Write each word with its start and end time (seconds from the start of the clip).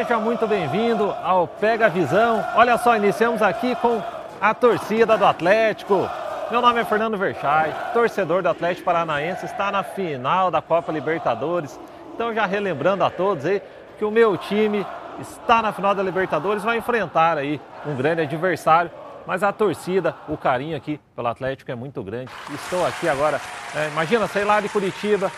Seja 0.00 0.18
muito 0.18 0.46
bem-vindo 0.46 1.14
ao 1.22 1.46
Pega 1.46 1.90
Visão. 1.90 2.42
Olha 2.54 2.78
só, 2.78 2.96
iniciamos 2.96 3.42
aqui 3.42 3.74
com 3.74 4.02
a 4.40 4.54
torcida 4.54 5.18
do 5.18 5.26
Atlético. 5.26 6.08
Meu 6.50 6.62
nome 6.62 6.80
é 6.80 6.84
Fernando 6.86 7.18
Verchai, 7.18 7.92
torcedor 7.92 8.42
do 8.42 8.48
Atlético 8.48 8.86
Paranaense, 8.86 9.44
está 9.44 9.70
na 9.70 9.82
final 9.82 10.50
da 10.50 10.62
Copa 10.62 10.90
Libertadores. 10.90 11.78
Então, 12.14 12.32
já 12.32 12.46
relembrando 12.46 13.04
a 13.04 13.10
todos 13.10 13.44
aí 13.44 13.60
que 13.98 14.04
o 14.06 14.10
meu 14.10 14.38
time 14.38 14.86
está 15.20 15.60
na 15.60 15.70
final 15.70 15.94
da 15.94 16.02
Libertadores, 16.02 16.64
vai 16.64 16.78
enfrentar 16.78 17.36
aí 17.36 17.60
um 17.84 17.94
grande 17.94 18.22
adversário, 18.22 18.90
mas 19.26 19.42
a 19.42 19.52
torcida, 19.52 20.14
o 20.26 20.34
carinho 20.34 20.78
aqui 20.78 20.98
pelo 21.14 21.28
Atlético 21.28 21.70
é 21.70 21.74
muito 21.74 22.02
grande. 22.02 22.32
Estou 22.54 22.86
aqui 22.86 23.06
agora, 23.06 23.38
é, 23.76 23.88
imagina, 23.88 24.26
sei 24.28 24.46
lá 24.46 24.62
de 24.62 24.70
Curitiba, 24.70 25.30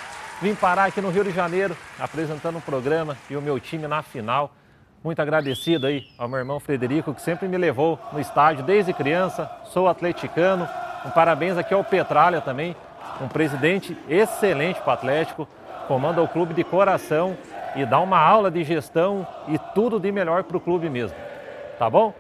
vim 0.42 0.56
parar 0.56 0.86
aqui 0.86 1.00
no 1.00 1.08
Rio 1.08 1.22
de 1.22 1.30
Janeiro, 1.30 1.76
apresentando 2.00 2.58
um 2.58 2.60
programa 2.60 3.16
e 3.30 3.36
o 3.36 3.40
meu 3.40 3.60
time 3.60 3.86
na 3.86 4.02
final. 4.02 4.50
Muito 5.02 5.22
agradecido 5.22 5.86
aí 5.86 6.08
ao 6.18 6.28
meu 6.28 6.36
irmão 6.40 6.58
Frederico, 6.58 7.14
que 7.14 7.22
sempre 7.22 7.46
me 7.46 7.56
levou 7.56 7.96
no 8.12 8.18
estádio 8.18 8.64
desde 8.64 8.92
criança. 8.92 9.48
Sou 9.66 9.86
atleticano. 9.86 10.68
Um 11.06 11.10
parabéns 11.10 11.56
aqui 11.56 11.72
ao 11.72 11.84
Petralha 11.84 12.40
também, 12.40 12.74
um 13.20 13.28
presidente 13.28 13.96
excelente 14.08 14.80
para 14.80 14.90
o 14.90 14.94
Atlético, 14.94 15.48
comanda 15.86 16.20
o 16.20 16.26
clube 16.26 16.54
de 16.54 16.64
coração 16.64 17.36
e 17.76 17.86
dá 17.86 18.00
uma 18.00 18.18
aula 18.18 18.50
de 18.50 18.64
gestão 18.64 19.24
e 19.46 19.56
tudo 19.72 20.00
de 20.00 20.10
melhor 20.10 20.42
para 20.42 20.56
o 20.56 20.60
clube 20.60 20.90
mesmo. 20.90 21.16
Tá 21.78 21.88
bom? 21.88 22.12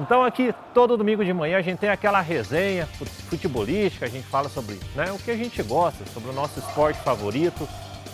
Então 0.00 0.24
aqui 0.24 0.54
todo 0.72 0.96
domingo 0.96 1.22
de 1.22 1.32
manhã 1.32 1.58
a 1.58 1.62
gente 1.62 1.78
tem 1.78 1.90
aquela 1.90 2.22
resenha 2.22 2.86
futebolística, 3.28 4.06
a 4.06 4.08
gente 4.08 4.26
fala 4.26 4.48
sobre 4.48 4.80
né, 4.94 5.12
o 5.12 5.18
que 5.18 5.30
a 5.30 5.36
gente 5.36 5.62
gosta, 5.62 6.06
sobre 6.06 6.30
o 6.30 6.32
nosso 6.32 6.58
esporte 6.58 6.98
favorito, 7.00 7.68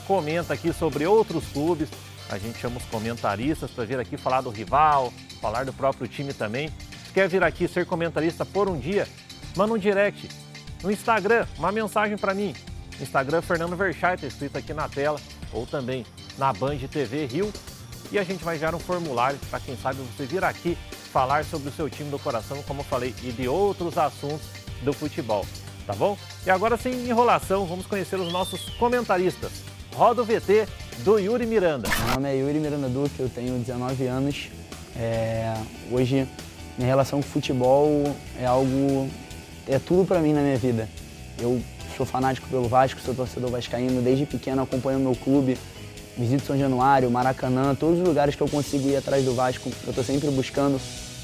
comenta 0.04 0.52
aqui 0.52 0.72
sobre 0.72 1.06
outros 1.06 1.46
clubes, 1.46 1.88
a 2.28 2.38
gente 2.38 2.58
chama 2.58 2.78
os 2.78 2.84
comentaristas 2.86 3.70
para 3.70 3.84
vir 3.84 4.00
aqui 4.00 4.16
falar 4.16 4.40
do 4.40 4.50
rival, 4.50 5.12
falar 5.40 5.64
do 5.64 5.72
próprio 5.72 6.08
time 6.08 6.32
também. 6.32 6.70
Se 7.06 7.12
quer 7.14 7.28
vir 7.28 7.44
aqui 7.44 7.68
ser 7.68 7.86
comentarista 7.86 8.44
por 8.44 8.68
um 8.68 8.76
dia, 8.76 9.06
manda 9.56 9.72
um 9.72 9.78
direct 9.78 10.28
no 10.82 10.90
Instagram, 10.90 11.46
uma 11.56 11.70
mensagem 11.70 12.18
para 12.18 12.34
mim. 12.34 12.52
Instagram 13.00 13.42
Fernando 13.42 13.76
Verchai, 13.76 14.16
está 14.16 14.26
escrito 14.26 14.58
aqui 14.58 14.74
na 14.74 14.88
tela, 14.88 15.20
ou 15.52 15.64
também 15.64 16.04
na 16.36 16.52
Band 16.52 16.78
TV 16.90 17.26
Rio. 17.26 17.52
E 18.10 18.18
a 18.18 18.24
gente 18.24 18.44
vai 18.44 18.56
enviar 18.56 18.74
um 18.74 18.78
formulário 18.78 19.38
para 19.50 19.60
quem 19.60 19.76
sabe 19.76 20.00
você 20.00 20.24
vir 20.26 20.42
aqui 20.44 20.76
falar 21.16 21.46
sobre 21.46 21.70
o 21.70 21.72
seu 21.72 21.88
time 21.88 22.10
do 22.10 22.18
coração, 22.18 22.62
como 22.68 22.80
eu 22.80 22.84
falei, 22.84 23.14
e 23.22 23.32
de 23.32 23.48
outros 23.48 23.96
assuntos 23.96 24.42
do 24.82 24.92
futebol, 24.92 25.46
tá 25.86 25.94
bom? 25.94 26.14
E 26.44 26.50
agora 26.50 26.76
sem 26.76 26.92
enrolação, 26.92 27.64
vamos 27.64 27.86
conhecer 27.86 28.16
os 28.16 28.30
nossos 28.30 28.68
comentaristas. 28.78 29.50
Roda 29.94 30.20
o 30.20 30.26
VT 30.26 30.68
do 30.98 31.18
Yuri 31.18 31.46
Miranda. 31.46 31.88
Meu 31.88 32.14
nome 32.16 32.28
é 32.28 32.36
Yuri 32.36 32.58
Miranda 32.58 32.86
Duque, 32.90 33.18
eu 33.18 33.30
tenho 33.30 33.58
19 33.58 34.06
anos. 34.06 34.50
É, 34.94 35.54
hoje, 35.90 36.28
minha 36.76 36.86
relação 36.86 37.22
com 37.22 37.28
futebol 37.28 38.14
é 38.38 38.44
algo, 38.44 39.08
é 39.66 39.78
tudo 39.78 40.04
para 40.04 40.20
mim 40.20 40.34
na 40.34 40.42
minha 40.42 40.58
vida. 40.58 40.86
Eu 41.40 41.62
sou 41.96 42.04
fanático 42.04 42.46
pelo 42.48 42.68
Vasco, 42.68 43.00
sou 43.00 43.14
torcedor 43.14 43.50
vascaíno, 43.50 44.02
desde 44.02 44.26
pequeno 44.26 44.60
acompanho 44.60 44.98
o 44.98 45.02
meu 45.02 45.16
clube, 45.16 45.56
visito 46.14 46.44
São 46.44 46.58
Januário, 46.58 47.10
Maracanã, 47.10 47.74
todos 47.74 48.00
os 48.00 48.06
lugares 48.06 48.34
que 48.34 48.42
eu 48.42 48.48
consigo 48.48 48.86
ir 48.86 48.96
atrás 48.96 49.24
do 49.24 49.34
Vasco, 49.34 49.70
eu 49.84 49.88
estou 49.88 50.04
sempre 50.04 50.28
buscando. 50.28 50.78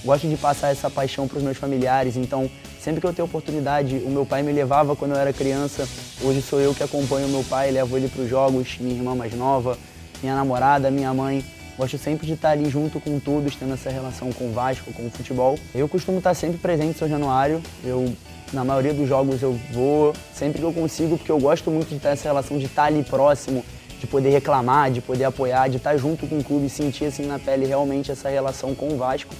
Gosto 0.05 0.29
de 0.29 0.37
passar 0.37 0.71
essa 0.71 0.91
paixão 0.91 1.29
para 1.29 1.39
os 1.39 1.45
meus 1.45 1.57
familiares, 1.57 2.17
então 2.17 2.51
sempre 2.81 3.01
que 3.01 3.07
eu 3.07 3.13
tenho 3.13 3.27
oportunidade, 3.27 4.03
o 4.05 4.11
meu 4.11 4.27
pai 4.27 4.43
me 4.43 4.51
levava 4.51 4.97
quando 4.97 5.13
eu 5.13 5.17
era 5.17 5.33
criança, 5.33 5.89
hoje 6.21 6.43
sou 6.43 6.61
eu 6.61 6.75
que 6.75 6.83
acompanho 6.83 7.29
o 7.29 7.31
meu 7.31 7.45
pai, 7.45 7.71
levo 7.71 7.97
ele 7.97 8.09
para 8.09 8.23
os 8.23 8.29
jogos, 8.29 8.77
minha 8.81 8.97
irmã 8.97 9.15
mais 9.15 9.33
nova, 9.33 9.79
minha 10.21 10.35
namorada, 10.35 10.91
minha 10.91 11.15
mãe. 11.15 11.45
Gosto 11.79 11.97
sempre 11.99 12.27
de 12.27 12.33
estar 12.33 12.51
ali 12.51 12.69
junto 12.69 13.01
com 13.01 13.19
todos, 13.21 13.55
tendo 13.55 13.75
essa 13.75 13.91
relação 13.91 14.33
com 14.33 14.49
o 14.49 14.53
Vasco, 14.53 14.93
com 14.93 15.07
o 15.07 15.11
futebol. 15.11 15.59
Eu 15.75 15.89
costumo 15.89 16.19
estar 16.19 16.35
sempre 16.35 16.59
presente 16.59 16.91
em 16.91 16.99
São 16.99 17.09
Januário, 17.09 17.63
eu 17.85 18.13
na 18.53 18.65
maioria 18.65 18.93
dos 18.93 19.09
jogos 19.09 19.41
eu 19.41 19.59
vou 19.73 20.13
sempre 20.35 20.59
que 20.59 20.65
eu 20.65 20.73
consigo, 20.73 21.17
porque 21.17 21.33
eu 21.33 21.39
gosto 21.39 21.71
muito 21.71 21.89
de 21.89 22.01
ter 22.01 22.09
essa 22.09 22.29
relação 22.29 22.59
de 22.59 22.67
estar 22.67 22.85
ali 22.85 23.03
próximo, 23.05 23.65
de 24.01 24.07
poder 24.07 24.31
reclamar, 24.31 24.91
de 24.91 25.01
poder 25.01 25.25
apoiar, 25.25 25.69
de 25.69 25.77
estar 25.77 25.97
junto 25.97 26.27
com 26.27 26.39
o 26.39 26.45
clube, 26.45 26.69
sentir 26.69 27.05
assim 27.05 27.25
na 27.25 27.39
pele 27.39 27.65
realmente 27.65 28.11
essa 28.11 28.29
relação 28.29 28.75
com 28.75 28.89
o 28.89 28.99
Vasco. 28.99 29.33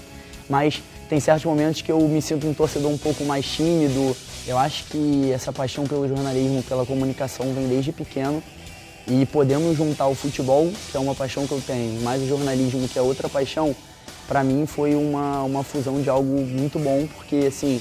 Mas 0.53 0.83
tem 1.09 1.19
certos 1.19 1.47
momentos 1.47 1.81
que 1.81 1.91
eu 1.91 1.99
me 2.07 2.21
sinto 2.21 2.47
um 2.47 2.53
torcedor 2.53 2.91
um 2.91 2.99
pouco 2.99 3.25
mais 3.25 3.47
tímido. 3.47 4.15
Eu 4.47 4.59
acho 4.59 4.85
que 4.85 5.33
essa 5.33 5.51
paixão 5.51 5.87
pelo 5.87 6.07
jornalismo, 6.07 6.63
pela 6.65 6.85
comunicação 6.85 7.55
vem 7.55 7.69
desde 7.69 7.91
pequeno. 7.91 8.43
E 9.09 9.25
podemos 9.25 9.75
juntar 9.79 10.09
o 10.09 10.15
futebol, 10.15 10.71
que 10.91 10.97
é 10.97 11.01
uma 11.01 11.15
paixão 11.15 11.47
que 11.47 11.53
eu 11.53 11.63
tenho, 11.67 12.03
mais 12.03 12.23
o 12.23 12.27
jornalismo, 12.29 12.87
que 12.87 12.99
é 12.99 13.03
outra 13.03 13.31
paixão, 13.31 13.75
para 14.29 14.45
mim 14.45 14.65
foi 14.67 14.95
uma, 14.95 15.43
uma 15.43 15.65
fusão 15.65 16.01
de 16.01 16.09
algo 16.09 16.41
muito 16.43 16.79
bom, 16.79 17.09
porque 17.17 17.47
assim, 17.49 17.81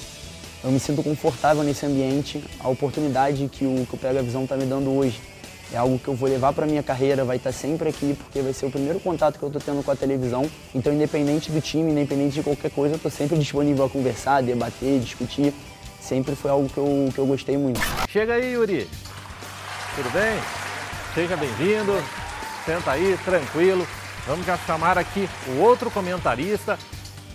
eu 0.63 0.71
me 0.71 0.79
sinto 0.79 1.03
confortável 1.03 1.61
nesse 1.63 1.85
ambiente. 1.85 2.41
A 2.59 2.69
oportunidade 2.69 3.49
que 3.51 3.65
o, 3.65 3.85
que 3.85 3.95
o 3.95 3.97
Pega 3.97 4.23
Visão 4.23 4.43
está 4.45 4.55
me 4.55 4.65
dando 4.65 4.89
hoje 4.89 5.19
é 5.73 5.77
algo 5.77 5.97
que 5.97 6.07
eu 6.07 6.13
vou 6.13 6.27
levar 6.27 6.51
para 6.53 6.65
minha 6.65 6.83
carreira, 6.83 7.23
vai 7.23 7.37
estar 7.37 7.51
sempre 7.51 7.89
aqui, 7.89 8.13
porque 8.13 8.41
vai 8.41 8.51
ser 8.51 8.65
o 8.65 8.71
primeiro 8.71 8.99
contato 8.99 9.39
que 9.39 9.43
eu 9.43 9.47
estou 9.47 9.61
tendo 9.61 9.83
com 9.83 9.91
a 9.91 9.95
televisão. 9.95 10.49
Então, 10.75 10.93
independente 10.93 11.49
do 11.49 11.61
time, 11.61 11.91
independente 11.91 12.35
de 12.35 12.43
qualquer 12.43 12.71
coisa, 12.71 12.95
eu 12.95 12.97
estou 12.97 13.11
sempre 13.11 13.37
disponível 13.37 13.85
a 13.85 13.89
conversar, 13.89 14.43
debater, 14.43 14.99
discutir. 14.99 15.53
Sempre 16.01 16.35
foi 16.35 16.51
algo 16.51 16.67
que 16.67 16.77
eu, 16.77 17.09
que 17.13 17.19
eu 17.19 17.25
gostei 17.25 17.57
muito. 17.57 17.79
Chega 18.09 18.33
aí, 18.33 18.53
Yuri. 18.53 18.87
Tudo 19.95 20.11
bem? 20.11 20.39
Seja 21.15 21.37
bem-vindo. 21.37 21.93
Senta 22.65 22.91
aí, 22.91 23.17
tranquilo. 23.23 23.87
Vamos 24.27 24.45
já 24.45 24.57
chamar 24.57 24.97
aqui 24.97 25.27
o 25.47 25.61
outro 25.61 25.89
comentarista, 25.89 26.77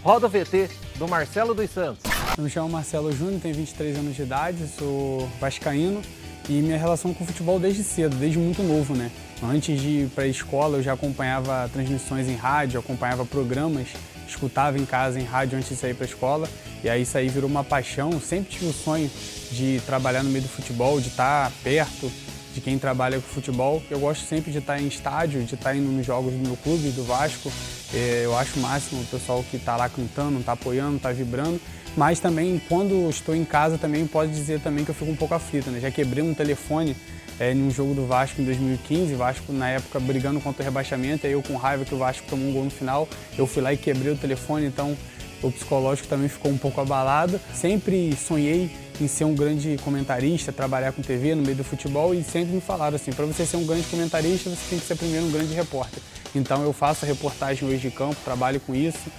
Roda 0.03 0.29
VT, 0.29 0.71
do 0.97 1.09
Marcelo 1.09 1.55
dos 1.55 1.71
Santos. 1.71 2.03
Eu 2.37 2.45
me 2.45 2.51
chamo 2.51 2.69
Marcelo 2.69 3.11
Júnior, 3.13 3.41
tenho 3.41 3.55
23 3.55 3.97
anos 3.97 4.15
de 4.15 4.23
idade, 4.23 4.69
sou 4.69 5.29
vascaíno 5.41 6.03
e 6.49 6.53
minha 6.55 6.79
relação 6.79 7.13
com 7.13 7.25
o 7.25 7.27
futebol 7.27 7.59
desde 7.59 7.83
cedo, 7.83 8.17
desde 8.17 8.39
muito 8.39 8.63
novo, 8.63 8.95
né? 8.95 9.11
Antes 9.43 9.81
de 9.81 9.89
ir 9.89 10.09
para 10.09 10.25
a 10.25 10.29
escola, 10.29 10.79
eu 10.79 10.83
já 10.83 10.93
acompanhava 10.93 11.69
transmissões 11.73 12.29
em 12.29 12.37
rádio, 12.37 12.81
acompanhava 12.81 13.25
programas, 13.25 13.89
escutava 14.27 14.79
em 14.79 14.85
casa 14.85 15.21
em 15.21 15.25
rádio 15.25 15.59
antes 15.59 15.71
de 15.71 15.77
sair 15.77 15.95
para 15.95 16.05
a 16.05 16.09
escola. 16.09 16.49
E 16.83 16.89
aí 16.89 17.03
isso 17.03 17.19
aí 17.19 17.29
virou 17.29 17.49
uma 17.49 17.65
paixão. 17.65 18.21
Sempre 18.21 18.51
tive 18.51 18.67
o 18.67 18.73
sonho 18.73 19.11
de 19.51 19.81
trabalhar 19.87 20.23
no 20.23 20.31
meio 20.31 20.43
do 20.43 20.49
futebol, 20.49 21.01
de 21.01 21.09
estar 21.09 21.51
perto 21.63 22.11
de 22.57 22.63
quem 22.63 22.79
trabalha 22.79 23.21
com 23.21 23.29
futebol. 23.29 23.83
Eu 23.91 24.01
gosto 24.01 24.25
sempre 24.25 24.51
de 24.51 24.59
estar 24.59 24.81
em 24.81 24.87
estádio, 24.87 25.45
de 25.45 25.55
estar 25.55 25.77
indo 25.77 25.93
nos 25.93 26.07
jogos 26.07 26.33
do 26.33 26.39
meu 26.39 26.57
clube, 26.57 26.89
do 26.91 27.05
Vasco. 27.05 27.53
É, 27.93 28.23
eu 28.25 28.37
acho 28.37 28.59
o 28.59 28.63
máximo 28.63 29.03
o 29.03 29.05
pessoal 29.05 29.45
que 29.49 29.59
está 29.59 29.77
lá 29.77 29.91
cantando, 29.91 30.41
está 30.41 30.53
apoiando, 30.53 30.97
está 30.97 31.13
vibrando. 31.13 31.61
Mas 31.95 32.19
também, 32.19 32.61
quando 32.67 33.09
estou 33.11 33.35
em 33.35 33.45
casa, 33.45 33.77
também 33.77 34.07
pode 34.07 34.33
dizer 34.33 34.61
também 34.61 34.85
que 34.85 34.91
eu 34.91 34.95
fico 34.95 35.11
um 35.11 35.17
pouco 35.17 35.35
aflito, 35.35 35.71
né? 35.71 35.81
Já 35.81 35.91
quebrei 35.91 36.25
um 36.25 36.33
telefone 36.33 36.97
é, 37.39 37.53
em 37.53 37.63
um 37.63 37.71
jogo 37.71 37.93
do 37.93 38.07
Vasco 38.07 38.41
em 38.41 38.45
2015, 38.45 39.15
Vasco 39.15 39.53
na 39.53 39.69
época 39.69 40.01
brigando 40.01 40.41
contra 40.41 40.63
o 40.63 40.65
rebaixamento, 40.65 41.27
aí 41.27 41.33
eu 41.33 41.43
com 41.43 41.57
raiva 41.57 41.85
que 41.85 41.95
o 41.95 41.99
Vasco 41.99 42.27
tomou 42.29 42.49
um 42.49 42.53
gol 42.53 42.65
no 42.65 42.71
final, 42.71 43.07
eu 43.37 43.47
fui 43.47 43.63
lá 43.63 43.73
e 43.73 43.77
quebrei 43.77 44.13
o 44.13 44.17
telefone, 44.17 44.67
então 44.67 44.97
o 45.43 45.51
psicológico 45.51 46.09
também 46.09 46.29
ficou 46.29 46.51
um 46.51 46.59
pouco 46.59 46.81
abalado. 46.81 47.41
Sempre 47.55 48.17
sonhei 48.17 48.71
em 49.01 49.09
ser 49.09 49.25
um 49.25 49.35
grande 49.35 49.77
comentarista, 49.85 50.53
trabalhar 50.53 50.93
com 50.93 51.03
TV 51.03 51.35
no 51.35 51.43
meio 51.43 51.57
do 51.57 51.65
futebol 51.65 52.15
e 52.15 52.23
sempre 52.23 52.55
me 52.55 52.61
falaram 52.61 52.97
assim, 52.97 53.13
para 53.13 53.27
você 53.27 53.45
ser 53.45 53.57
um 53.57 53.67
grande 53.67 53.87
comentarista, 53.89 54.51
você 54.51 54.71
tem 54.71 54.79
que 54.79 54.87
ser 54.87 54.97
primeiro 54.97 55.27
um 55.27 55.31
grande 55.31 55.55
repórter. 55.55 56.03
Então 56.35 56.63
eu 56.63 56.73
faço 56.73 57.05
a 57.05 57.09
reportagem 57.09 57.69
hoje 57.69 57.79
de 57.79 57.91
campo, 57.91 58.17
trabalho 58.25 58.61
com 58.61 58.75
isso, 58.75 59.11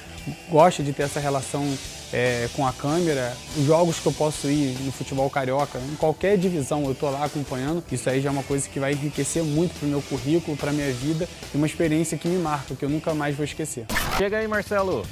gosto 0.50 0.83
de 0.83 0.94
ter 0.94 1.03
essa 1.03 1.19
relação 1.19 1.63
é, 2.11 2.47
com 2.53 2.66
a 2.66 2.72
câmera, 2.72 3.35
os 3.57 3.66
jogos 3.66 4.00
que 4.00 4.06
eu 4.06 4.13
posso 4.13 4.47
ir 4.47 4.77
no 4.81 4.92
futebol 4.92 5.30
carioca, 5.30 5.80
em 5.80 5.95
qualquer 5.95 6.38
divisão 6.38 6.83
eu 6.86 6.94
estou 6.94 7.12
lá 7.12 7.25
acompanhando, 7.25 7.83
isso 7.92 8.09
aí 8.09 8.21
já 8.21 8.30
é 8.30 8.31
uma 8.31 8.44
coisa 8.44 8.68
que 8.68 8.80
vai 8.80 8.94
enriquecer 8.94 9.44
muito 9.44 9.77
para 9.77 9.86
o 9.86 9.89
meu 9.89 10.01
currículo, 10.01 10.56
para 10.56 10.69
a 10.71 10.74
minha 10.74 10.92
vida 10.92 11.27
e 11.53 11.57
uma 11.57 11.68
experiência 11.68 12.18
que 12.18 12.27
me 12.27 12.38
marca, 12.38 12.75
que 12.75 12.83
eu 12.83 12.89
nunca 12.89 13.13
mais 13.13 13.36
vou 13.36 13.44
esquecer. 13.44 13.86
Chega 14.18 14.38
aí, 14.38 14.47
Marcelo. 14.47 15.06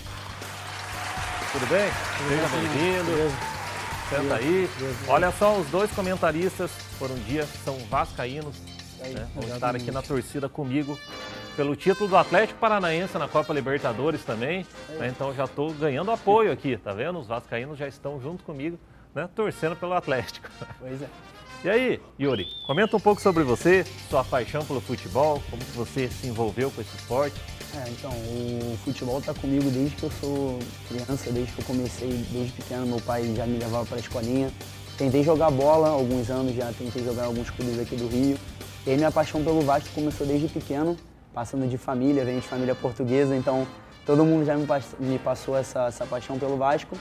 Tudo 1.55 1.67
bem? 1.67 1.89
Seja 2.27 2.47
bem-vindo. 2.49 3.11
Senta 4.09 4.35
aí. 4.35 4.69
Olha 5.07 5.31
só, 5.31 5.55
os 5.57 5.65
dois 5.67 5.89
comentaristas 5.89 6.69
por 6.99 7.09
um 7.09 7.15
dia 7.15 7.45
são 7.45 7.77
vascaínos. 7.89 8.59
Né? 8.99 9.25
Vão 9.33 9.55
estar 9.55 9.73
aqui 9.73 9.89
na 9.89 10.01
torcida 10.01 10.49
comigo 10.49 10.99
pelo 11.55 11.73
título 11.73 12.09
do 12.09 12.17
Atlético 12.17 12.59
Paranaense 12.59 13.17
na 13.17 13.29
Copa 13.29 13.53
Libertadores 13.53 14.21
também. 14.25 14.67
Né? 14.99 15.07
Então 15.07 15.33
já 15.33 15.45
estou 15.45 15.73
ganhando 15.73 16.11
apoio 16.11 16.51
aqui, 16.51 16.75
tá 16.75 16.91
vendo? 16.91 17.19
Os 17.19 17.27
vascaínos 17.27 17.79
já 17.79 17.87
estão 17.87 18.19
junto 18.19 18.43
comigo, 18.43 18.77
né? 19.13 19.29
torcendo 19.33 19.77
pelo 19.77 19.93
Atlético. 19.93 20.49
Pois 20.77 21.01
é. 21.01 21.07
E 21.63 21.69
aí, 21.69 21.99
Yuri, 22.19 22.45
comenta 22.67 22.95
um 22.95 22.99
pouco 22.99 23.21
sobre 23.21 23.43
você, 23.43 23.85
sua 24.09 24.23
paixão 24.23 24.63
pelo 24.63 24.79
futebol, 24.79 25.41
como 25.49 25.63
que 25.63 25.71
você 25.71 26.07
se 26.09 26.27
envolveu 26.27 26.69
com 26.69 26.81
esse 26.81 26.95
esporte. 26.95 27.39
É, 27.73 27.89
então, 27.89 28.11
o 28.11 28.77
futebol 28.83 29.19
está 29.19 29.33
comigo 29.33 29.69
desde 29.69 29.95
que 29.95 30.03
eu 30.03 30.11
sou 30.11 30.59
criança, 30.87 31.31
desde 31.31 31.51
que 31.51 31.61
eu 31.61 31.65
comecei, 31.65 32.09
desde 32.31 32.53
pequeno, 32.53 32.85
meu 32.85 33.01
pai 33.01 33.33
já 33.35 33.45
me 33.45 33.57
levava 33.57 33.85
para 33.85 33.97
a 33.97 33.99
escolinha. 33.99 34.51
Tentei 34.97 35.23
jogar 35.23 35.51
bola 35.51 35.89
alguns 35.89 36.29
anos 36.29 36.55
já, 36.55 36.71
tentei 36.71 37.03
jogar 37.03 37.25
alguns 37.25 37.49
clubes 37.49 37.79
aqui 37.79 37.95
do 37.95 38.07
Rio. 38.07 38.37
E 38.85 38.91
aí 38.91 38.97
minha 38.97 39.11
paixão 39.11 39.43
pelo 39.43 39.61
Vasco 39.61 39.89
começou 39.93 40.25
desde 40.25 40.47
pequeno. 40.47 40.95
passando 41.33 41.67
de 41.67 41.77
família, 41.77 42.23
venho 42.23 42.39
de 42.39 42.47
família 42.47 42.73
portuguesa, 42.73 43.35
então 43.35 43.67
todo 44.05 44.23
mundo 44.23 44.45
já 44.45 44.55
me, 44.55 45.19
passou 45.19 45.57
essa, 45.57 45.87
essa 45.87 46.05
paixão 46.05 46.39
pelo 46.39 46.55
Vasco. 46.55 46.95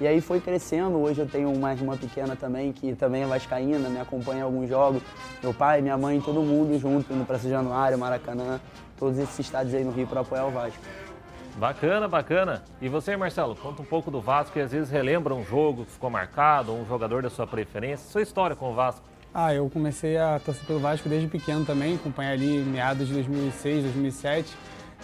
E 0.00 0.06
aí 0.06 0.22
foi 0.22 0.40
crescendo, 0.40 0.98
hoje 0.98 1.20
eu 1.20 1.28
tenho 1.28 1.52
uma 1.52 1.72
irmã 1.72 1.94
pequena 1.94 2.34
também, 2.34 2.72
que 2.72 2.94
também 2.94 3.22
é 3.22 3.26
vascaína, 3.26 3.86
me 3.90 4.00
acompanha 4.00 4.40
em 4.40 4.42
alguns 4.42 4.66
jogos. 4.66 5.02
Meu 5.42 5.52
pai, 5.52 5.82
minha 5.82 5.98
mãe, 5.98 6.18
todo 6.22 6.40
mundo 6.40 6.78
junto, 6.78 7.12
indo 7.12 7.26
para 7.26 7.38
São 7.38 7.50
Januário, 7.50 7.98
Maracanã, 7.98 8.58
todos 8.98 9.18
esses 9.18 9.38
estádios 9.40 9.74
aí 9.74 9.84
no 9.84 9.90
Rio 9.90 10.06
para 10.06 10.22
apoiar 10.22 10.46
o 10.46 10.50
Vasco. 10.50 10.80
Bacana, 11.56 12.08
bacana. 12.08 12.62
E 12.80 12.88
você, 12.88 13.14
Marcelo, 13.14 13.54
conta 13.54 13.82
um 13.82 13.84
pouco 13.84 14.10
do 14.10 14.22
Vasco 14.22 14.58
e 14.58 14.62
às 14.62 14.72
vezes 14.72 14.88
relembra 14.88 15.34
um 15.34 15.44
jogo 15.44 15.84
que 15.84 15.92
ficou 15.92 16.08
marcado, 16.08 16.72
um 16.72 16.86
jogador 16.86 17.22
da 17.22 17.28
sua 17.28 17.46
preferência, 17.46 18.10
sua 18.10 18.22
história 18.22 18.56
com 18.56 18.70
o 18.70 18.74
Vasco. 18.74 19.02
Ah, 19.34 19.52
eu 19.52 19.68
comecei 19.68 20.16
a 20.16 20.40
torcer 20.42 20.64
pelo 20.64 20.80
Vasco 20.80 21.10
desde 21.10 21.28
pequeno 21.28 21.66
também, 21.66 21.96
acompanhei 21.96 22.32
ali 22.32 22.58
meados 22.60 23.06
de 23.06 23.12
2006, 23.12 23.84
2007 23.84 24.56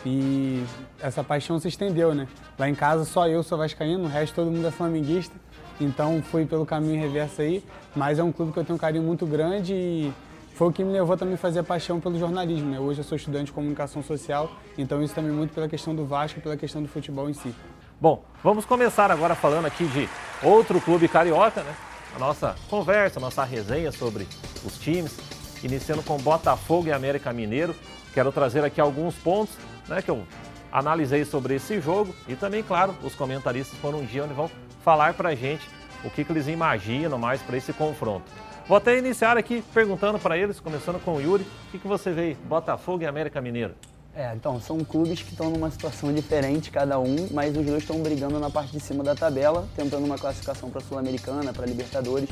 e 0.05 0.65
essa 1.01 1.23
paixão 1.25 1.59
se 1.59 1.69
estendeu, 1.69 2.15
né? 2.15 2.29
Lá 2.59 2.69
em 2.69 2.75
casa 2.75 3.05
só 3.05 3.29
eu 3.29 3.43
sou 3.43 3.59
vascaíno, 3.59 4.05
o 4.05 4.09
resto 4.09 4.35
todo 4.35 4.51
mundo 4.51 4.67
é 4.67 4.71
flamenguista, 4.71 5.35
então 5.81 6.23
fui 6.23 6.45
pelo 6.45 6.67
caminho 6.67 7.01
reverso 7.01 7.43
aí, 7.43 7.63
mas 7.95 8.19
é 8.19 8.23
um 8.23 8.33
clube 8.33 8.53
que 8.53 8.59
eu 8.59 8.65
tenho 8.65 8.77
um 8.77 8.81
carinho 8.81 9.03
muito 9.03 9.27
grande 9.27 9.73
e 9.73 10.13
foi 10.55 10.69
o 10.69 10.73
que 10.73 10.83
me 10.83 10.93
levou 10.93 11.17
também 11.17 11.35
a 11.35 11.39
fazer 11.39 11.61
a 11.61 11.65
paixão 11.65 12.01
pelo 12.01 12.19
jornalismo, 12.19 12.71
né? 12.71 12.81
Hoje 12.81 13.01
eu 13.01 13.05
sou 13.05 13.17
estudante 13.17 13.47
de 13.47 13.53
comunicação 13.53 14.03
social, 14.03 14.51
então 14.77 15.03
isso 15.03 15.15
também 15.15 15.33
muito 15.33 15.53
pela 15.53 15.69
questão 15.69 15.95
do 15.95 16.05
Vasco, 16.05 16.41
pela 16.41 16.57
questão 16.57 16.83
do 16.83 16.89
futebol 16.89 17.29
em 17.29 17.35
si. 17.35 17.55
Bom, 18.01 18.25
vamos 18.43 18.65
começar 18.65 19.11
agora 19.11 19.35
falando 19.35 19.67
aqui 19.67 19.87
de 19.87 20.09
outro 20.43 20.81
clube 20.81 21.09
carioca, 21.09 21.63
né? 21.63 21.75
a 22.17 22.19
nossa 22.19 22.57
conversa, 22.71 23.19
a 23.19 23.21
nossa 23.21 23.45
resenha 23.45 23.93
sobre 23.93 24.27
os 24.65 24.79
times, 24.79 25.19
iniciando 25.63 26.03
com 26.03 26.17
Botafogo 26.17 26.89
e 26.89 26.93
América 26.93 27.31
Mineiro. 27.31 27.75
Quero 28.15 28.33
trazer 28.33 28.65
aqui 28.65 28.81
alguns 28.81 29.15
pontos 29.15 29.55
né, 29.89 30.03
que 30.03 30.11
eu 30.11 30.27
analisei 30.73 31.25
sobre 31.25 31.55
esse 31.55 31.81
jogo 31.81 32.15
e 32.29 32.37
também, 32.37 32.63
claro, 32.63 32.95
os 33.03 33.15
comentaristas 33.15 33.79
foram 33.79 34.01
um 34.01 34.05
dia 34.05 34.25
onde 34.25 34.35
vão 34.35 34.51
falar 34.83 35.15
para 35.15 35.31
a 35.31 35.35
gente 35.35 35.69
o 36.05 36.11
que, 36.11 36.25
que 36.25 36.33
eles 36.33 36.47
imaginam 36.47 37.19
mais 37.19 37.41
para 37.43 37.57
esse 37.57 37.73
confronto. 37.73 38.25
Vou 38.69 38.77
até 38.77 38.99
iniciar 38.99 39.37
aqui 39.37 39.63
perguntando 39.73 40.19
para 40.19 40.37
eles, 40.37 40.59
começando 40.59 41.03
com 41.03 41.15
o 41.15 41.21
Yuri, 41.21 41.45
o 41.45 41.71
que, 41.71 41.79
que 41.79 41.87
você 41.87 42.11
vê 42.11 42.37
Botafogo 42.49 43.03
e 43.03 43.07
América 43.07 43.41
Mineiro? 43.41 43.75
É, 44.15 44.33
então, 44.35 44.59
são 44.61 44.83
clubes 44.83 45.21
que 45.21 45.33
estão 45.33 45.51
numa 45.51 45.71
situação 45.71 46.13
diferente 46.13 46.71
cada 46.71 46.99
um, 46.99 47.29
mas 47.33 47.55
os 47.55 47.65
dois 47.65 47.83
estão 47.83 48.01
brigando 48.01 48.41
na 48.41 48.49
parte 48.49 48.73
de 48.73 48.81
cima 48.81 49.05
da 49.05 49.15
tabela, 49.15 49.69
tentando 49.77 50.07
uma 50.07 50.17
classificação 50.17 50.71
para 50.71 50.81
Sul-Americana, 50.81 51.53
para 51.53 51.67
Libertadores. 51.67 52.29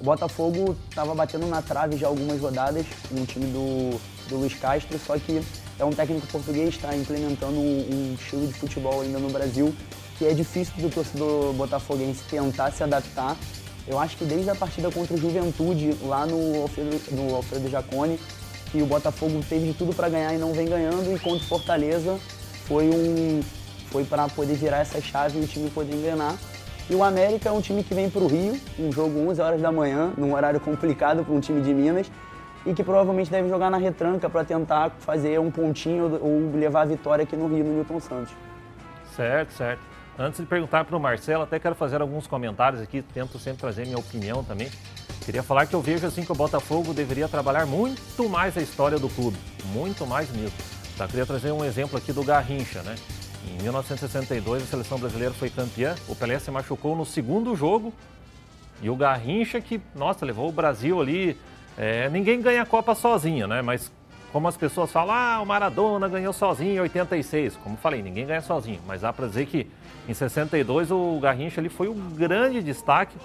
O 0.00 0.04
Botafogo 0.04 0.74
estava 0.88 1.14
batendo 1.14 1.46
na 1.46 1.60
trave 1.60 1.96
já 1.96 2.06
algumas 2.06 2.40
rodadas 2.40 2.86
no 3.10 3.26
time 3.26 3.46
do, 3.46 4.00
do 4.28 4.36
Luiz 4.38 4.54
Castro, 4.54 4.98
só 4.98 5.18
que 5.18 5.42
é 5.78 5.84
um 5.84 5.90
técnico 5.90 6.26
português, 6.26 6.70
está 6.70 6.94
implementando 6.94 7.58
um, 7.58 8.10
um, 8.10 8.14
estilo 8.14 8.46
de 8.46 8.54
futebol 8.54 9.00
ainda 9.00 9.18
no 9.18 9.30
Brasil 9.30 9.74
que 10.18 10.26
é 10.26 10.34
difícil 10.34 10.74
do 10.78 10.90
torcedor 10.90 11.52
botafoguense 11.52 12.24
tentar 12.28 12.72
se 12.72 12.82
adaptar. 12.82 13.36
Eu 13.86 13.98
acho 13.98 14.16
que 14.16 14.24
desde 14.24 14.50
a 14.50 14.54
partida 14.54 14.90
contra 14.90 15.14
o 15.14 15.16
Juventude, 15.16 15.96
lá 16.02 16.26
no 16.26 16.62
Alfredo, 16.62 17.00
no 17.12 17.36
Alfredo 17.36 17.70
Jacone, 17.70 18.18
que 18.70 18.82
o 18.82 18.86
Botafogo 18.86 19.40
teve 19.48 19.68
de 19.68 19.74
tudo 19.74 19.94
para 19.94 20.08
ganhar 20.08 20.34
e 20.34 20.38
não 20.38 20.52
vem 20.52 20.68
ganhando, 20.68 21.10
enquanto 21.10 21.44
Fortaleza 21.44 22.18
foi 22.66 22.90
um 22.90 23.40
foi 23.90 24.04
para 24.04 24.28
poder 24.28 24.54
virar 24.54 24.78
essa 24.78 25.00
chave 25.00 25.38
e 25.38 25.44
o 25.44 25.46
time 25.46 25.70
poder 25.70 25.94
enganar. 25.94 26.36
E 26.90 26.94
o 26.94 27.02
América 27.02 27.48
é 27.48 27.52
um 27.52 27.60
time 27.60 27.82
que 27.82 27.94
vem 27.94 28.10
para 28.10 28.22
o 28.22 28.26
Rio, 28.26 28.60
um 28.78 28.92
jogo 28.92 29.18
11 29.30 29.40
horas 29.40 29.62
da 29.62 29.72
manhã, 29.72 30.12
num 30.18 30.34
horário 30.34 30.60
complicado 30.60 31.24
para 31.24 31.32
um 31.32 31.40
time 31.40 31.62
de 31.62 31.72
Minas, 31.72 32.10
e 32.68 32.74
que 32.74 32.84
provavelmente 32.84 33.30
deve 33.30 33.48
jogar 33.48 33.70
na 33.70 33.78
retranca 33.78 34.28
para 34.28 34.44
tentar 34.44 34.90
fazer 34.98 35.40
um 35.40 35.50
pontinho 35.50 36.20
ou 36.20 36.52
levar 36.54 36.82
a 36.82 36.84
vitória 36.84 37.22
aqui 37.22 37.34
no 37.34 37.48
Rio, 37.48 37.64
no 37.64 37.72
Newton 37.76 37.98
Santos. 37.98 38.32
Certo, 39.16 39.52
certo. 39.54 39.80
Antes 40.18 40.40
de 40.40 40.46
perguntar 40.46 40.84
para 40.84 40.96
o 40.96 41.00
Marcelo, 41.00 41.44
até 41.44 41.58
quero 41.58 41.74
fazer 41.74 42.02
alguns 42.02 42.26
comentários 42.26 42.82
aqui, 42.82 43.00
tento 43.00 43.38
sempre 43.38 43.60
trazer 43.60 43.86
minha 43.86 43.98
opinião 43.98 44.44
também. 44.44 44.68
Queria 45.24 45.42
falar 45.42 45.66
que 45.66 45.74
eu 45.74 45.80
vejo 45.80 46.06
assim 46.06 46.24
que 46.24 46.32
o 46.32 46.34
Botafogo 46.34 46.92
deveria 46.92 47.26
trabalhar 47.26 47.64
muito 47.66 48.28
mais 48.28 48.56
a 48.58 48.60
história 48.60 48.98
do 48.98 49.08
clube, 49.08 49.38
muito 49.72 50.06
mais 50.06 50.30
mesmo. 50.30 50.56
Tá? 50.96 51.06
Queria 51.06 51.24
trazer 51.24 51.52
um 51.52 51.64
exemplo 51.64 51.96
aqui 51.96 52.12
do 52.12 52.22
Garrincha, 52.22 52.82
né? 52.82 52.96
Em 53.46 53.62
1962 53.62 54.64
a 54.64 54.66
seleção 54.66 54.98
brasileira 54.98 55.32
foi 55.32 55.48
campeã, 55.48 55.94
o 56.06 56.14
Pelé 56.14 56.38
se 56.38 56.50
machucou 56.50 56.94
no 56.94 57.06
segundo 57.06 57.54
jogo 57.56 57.94
e 58.82 58.90
o 58.90 58.96
Garrincha 58.96 59.60
que, 59.60 59.80
nossa, 59.94 60.26
levou 60.26 60.48
o 60.48 60.52
Brasil 60.52 61.00
ali. 61.00 61.38
É, 61.78 62.10
ninguém 62.10 62.42
ganha 62.42 62.62
a 62.62 62.66
Copa 62.66 62.94
sozinho, 62.94 63.46
né? 63.46 63.62
Mas 63.62 63.90
como 64.32 64.48
as 64.48 64.56
pessoas 64.56 64.92
falam, 64.92 65.14
ah, 65.14 65.40
o 65.40 65.46
Maradona 65.46 66.08
ganhou 66.08 66.32
sozinho 66.32 66.74
em 66.74 66.80
86. 66.80 67.56
Como 67.56 67.76
falei, 67.76 68.02
ninguém 68.02 68.26
ganha 68.26 68.42
sozinho. 68.42 68.80
Mas 68.86 69.00
dá 69.00 69.12
para 69.12 69.26
dizer 69.26 69.46
que 69.46 69.70
em 70.08 70.12
62 70.12 70.90
o 70.90 71.18
Garrincha 71.20 71.60
ali 71.60 71.68
foi 71.68 71.88
o 71.88 71.94
grande 71.94 72.62
destaque 72.62 73.16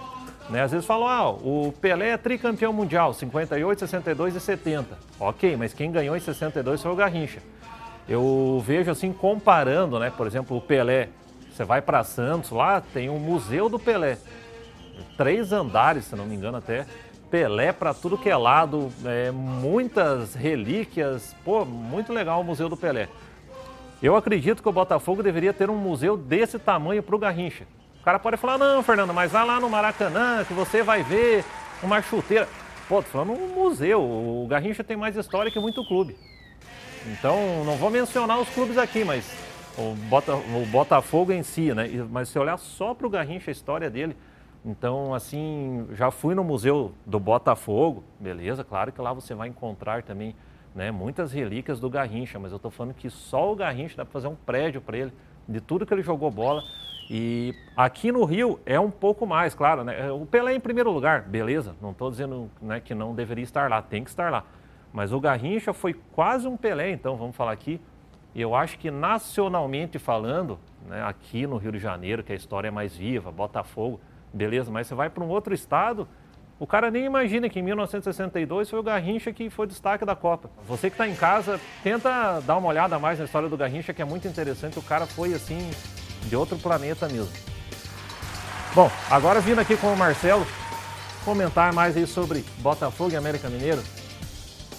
né? 0.49 0.61
Às 0.61 0.71
vezes 0.71 0.85
falam, 0.85 1.07
ah, 1.07 1.29
o 1.29 1.73
Pelé 1.79 2.09
é 2.09 2.17
tricampeão 2.17 2.73
mundial, 2.73 3.13
58, 3.13 3.79
62 3.79 4.35
e 4.35 4.39
70. 4.39 4.97
Ok, 5.19 5.55
mas 5.55 5.73
quem 5.73 5.91
ganhou 5.91 6.15
em 6.15 6.19
62 6.19 6.81
foi 6.81 6.91
o 6.91 6.95
Garrincha. 6.95 7.39
Eu 8.07 8.61
vejo 8.65 8.91
assim, 8.91 9.13
comparando, 9.13 9.97
né? 9.99 10.11
Por 10.15 10.27
exemplo, 10.27 10.57
o 10.57 10.61
Pelé. 10.61 11.09
Você 11.51 11.63
vai 11.63 11.81
para 11.81 12.03
Santos, 12.03 12.49
lá 12.49 12.81
tem 12.81 13.09
um 13.09 13.19
museu 13.19 13.69
do 13.69 13.79
Pelé. 13.79 14.17
Três 15.15 15.51
andares, 15.51 16.05
se 16.05 16.15
não 16.15 16.25
me 16.25 16.35
engano 16.35 16.57
até. 16.57 16.85
Pelé 17.33 17.73
para 17.73 17.95
tudo 17.95 18.15
que 18.15 18.29
é 18.29 18.37
lado, 18.37 18.93
é, 19.03 19.31
muitas 19.31 20.35
relíquias. 20.35 21.35
Pô, 21.43 21.65
muito 21.65 22.13
legal 22.13 22.39
o 22.39 22.43
Museu 22.43 22.69
do 22.69 22.77
Pelé. 22.77 23.09
Eu 24.03 24.15
acredito 24.15 24.61
que 24.61 24.69
o 24.69 24.71
Botafogo 24.71 25.23
deveria 25.23 25.51
ter 25.51 25.67
um 25.67 25.75
museu 25.75 26.15
desse 26.15 26.59
tamanho 26.59 27.01
para 27.01 27.15
o 27.15 27.17
Garrincha. 27.17 27.65
O 27.99 28.03
cara 28.03 28.19
pode 28.19 28.37
falar, 28.37 28.59
não, 28.59 28.83
Fernando, 28.83 29.15
mas 29.15 29.31
vai 29.31 29.43
lá 29.47 29.59
no 29.59 29.67
Maracanã 29.67 30.45
que 30.45 30.53
você 30.53 30.83
vai 30.83 31.01
ver 31.01 31.43
uma 31.81 32.03
chuteira. 32.03 32.47
Pô, 32.87 33.01
tô 33.01 33.09
falando 33.09 33.31
um 33.31 33.47
museu. 33.47 33.99
O 33.99 34.45
Garrincha 34.47 34.83
tem 34.83 34.95
mais 34.95 35.15
história 35.15 35.51
que 35.51 35.59
muito 35.59 35.83
clube. 35.87 36.15
Então, 37.07 37.65
não 37.65 37.77
vou 37.77 37.89
mencionar 37.89 38.39
os 38.39 38.49
clubes 38.49 38.77
aqui, 38.77 39.03
mas 39.03 39.25
o, 39.75 39.95
Bota, 40.07 40.35
o 40.35 40.67
Botafogo 40.67 41.31
em 41.31 41.41
si, 41.41 41.73
né? 41.73 41.89
Mas 42.11 42.29
se 42.29 42.37
olhar 42.37 42.59
só 42.59 42.93
para 42.93 43.07
o 43.07 43.09
Garrincha, 43.09 43.49
a 43.49 43.53
história 43.53 43.89
dele. 43.89 44.15
Então, 44.65 45.13
assim, 45.13 45.87
já 45.91 46.09
fui 46.09 46.33
no 46.33 46.43
museu 46.43 46.93
do 47.05 47.19
Botafogo, 47.19 48.03
beleza, 48.17 48.63
claro 48.63 48.93
que 48.93 49.01
lá 49.01 49.11
você 49.11 49.33
vai 49.33 49.49
encontrar 49.49 50.03
também 50.03 50.33
né, 50.73 50.89
muitas 50.89 51.33
relíquias 51.33 51.79
do 51.79 51.89
Garrincha, 51.89 52.39
mas 52.39 52.51
eu 52.51 52.55
estou 52.55 52.71
falando 52.71 52.93
que 52.93 53.09
só 53.09 53.51
o 53.51 53.55
Garrincha 53.55 53.97
dá 53.97 54.05
para 54.05 54.13
fazer 54.13 54.27
um 54.27 54.35
prédio 54.35 54.81
para 54.81 54.97
ele, 54.97 55.13
de 55.47 55.59
tudo 55.59 55.85
que 55.85 55.93
ele 55.93 56.01
jogou 56.01 56.31
bola. 56.31 56.63
E 57.09 57.53
aqui 57.75 58.11
no 58.11 58.23
Rio 58.23 58.57
é 58.65 58.79
um 58.79 58.89
pouco 58.89 59.27
mais, 59.27 59.53
claro, 59.53 59.83
né? 59.83 60.09
O 60.11 60.25
Pelé 60.25 60.55
em 60.55 60.59
primeiro 60.59 60.89
lugar, 60.89 61.23
beleza, 61.23 61.75
não 61.81 61.91
estou 61.91 62.09
dizendo 62.09 62.49
né, 62.61 62.79
que 62.79 62.95
não 62.95 63.13
deveria 63.13 63.43
estar 63.43 63.69
lá, 63.69 63.81
tem 63.81 64.03
que 64.03 64.09
estar 64.09 64.31
lá. 64.31 64.45
Mas 64.93 65.11
o 65.11 65.19
Garrincha 65.19 65.73
foi 65.73 65.93
quase 66.13 66.47
um 66.47 66.55
Pelé, 66.55 66.91
então 66.91 67.17
vamos 67.17 67.35
falar 67.35 67.51
aqui. 67.51 67.81
Eu 68.33 68.55
acho 68.55 68.79
que 68.79 68.89
nacionalmente 68.89 69.99
falando, 69.99 70.57
né, 70.87 71.03
aqui 71.03 71.45
no 71.45 71.57
Rio 71.57 71.73
de 71.73 71.79
Janeiro, 71.79 72.23
que 72.23 72.31
a 72.31 72.35
história 72.35 72.69
é 72.69 72.71
mais 72.71 72.95
viva, 72.95 73.29
Botafogo, 73.29 73.99
beleza, 74.33 74.71
mas 74.71 74.87
você 74.87 74.95
vai 74.95 75.09
para 75.09 75.23
um 75.23 75.29
outro 75.29 75.53
estado, 75.53 76.07
o 76.59 76.67
cara 76.67 76.89
nem 76.89 77.05
imagina 77.05 77.49
que 77.49 77.59
em 77.59 77.61
1962 77.63 78.69
foi 78.69 78.79
o 78.79 78.83
Garrincha 78.83 79.33
que 79.33 79.49
foi 79.49 79.67
destaque 79.67 80.05
da 80.05 80.15
Copa. 80.15 80.49
Você 80.67 80.89
que 80.89 80.93
está 80.93 81.07
em 81.07 81.15
casa, 81.15 81.59
tenta 81.83 82.39
dar 82.41 82.57
uma 82.57 82.69
olhada 82.69 82.97
mais 82.97 83.19
na 83.19 83.25
história 83.25 83.49
do 83.49 83.57
Garrincha, 83.57 83.93
que 83.93 84.01
é 84.01 84.05
muito 84.05 84.27
interessante. 84.27 84.79
O 84.79 84.81
cara 84.81 85.05
foi 85.05 85.33
assim 85.33 85.71
de 86.27 86.35
outro 86.35 86.57
planeta 86.57 87.07
mesmo. 87.07 87.31
Bom, 88.73 88.89
agora 89.09 89.41
vindo 89.41 89.59
aqui 89.59 89.75
com 89.75 89.87
o 89.87 89.97
Marcelo, 89.97 90.47
comentar 91.25 91.73
mais 91.73 91.97
aí 91.97 92.07
sobre 92.07 92.45
Botafogo 92.59 93.11
e 93.11 93.15
América 93.15 93.49
Mineiro. 93.49 93.83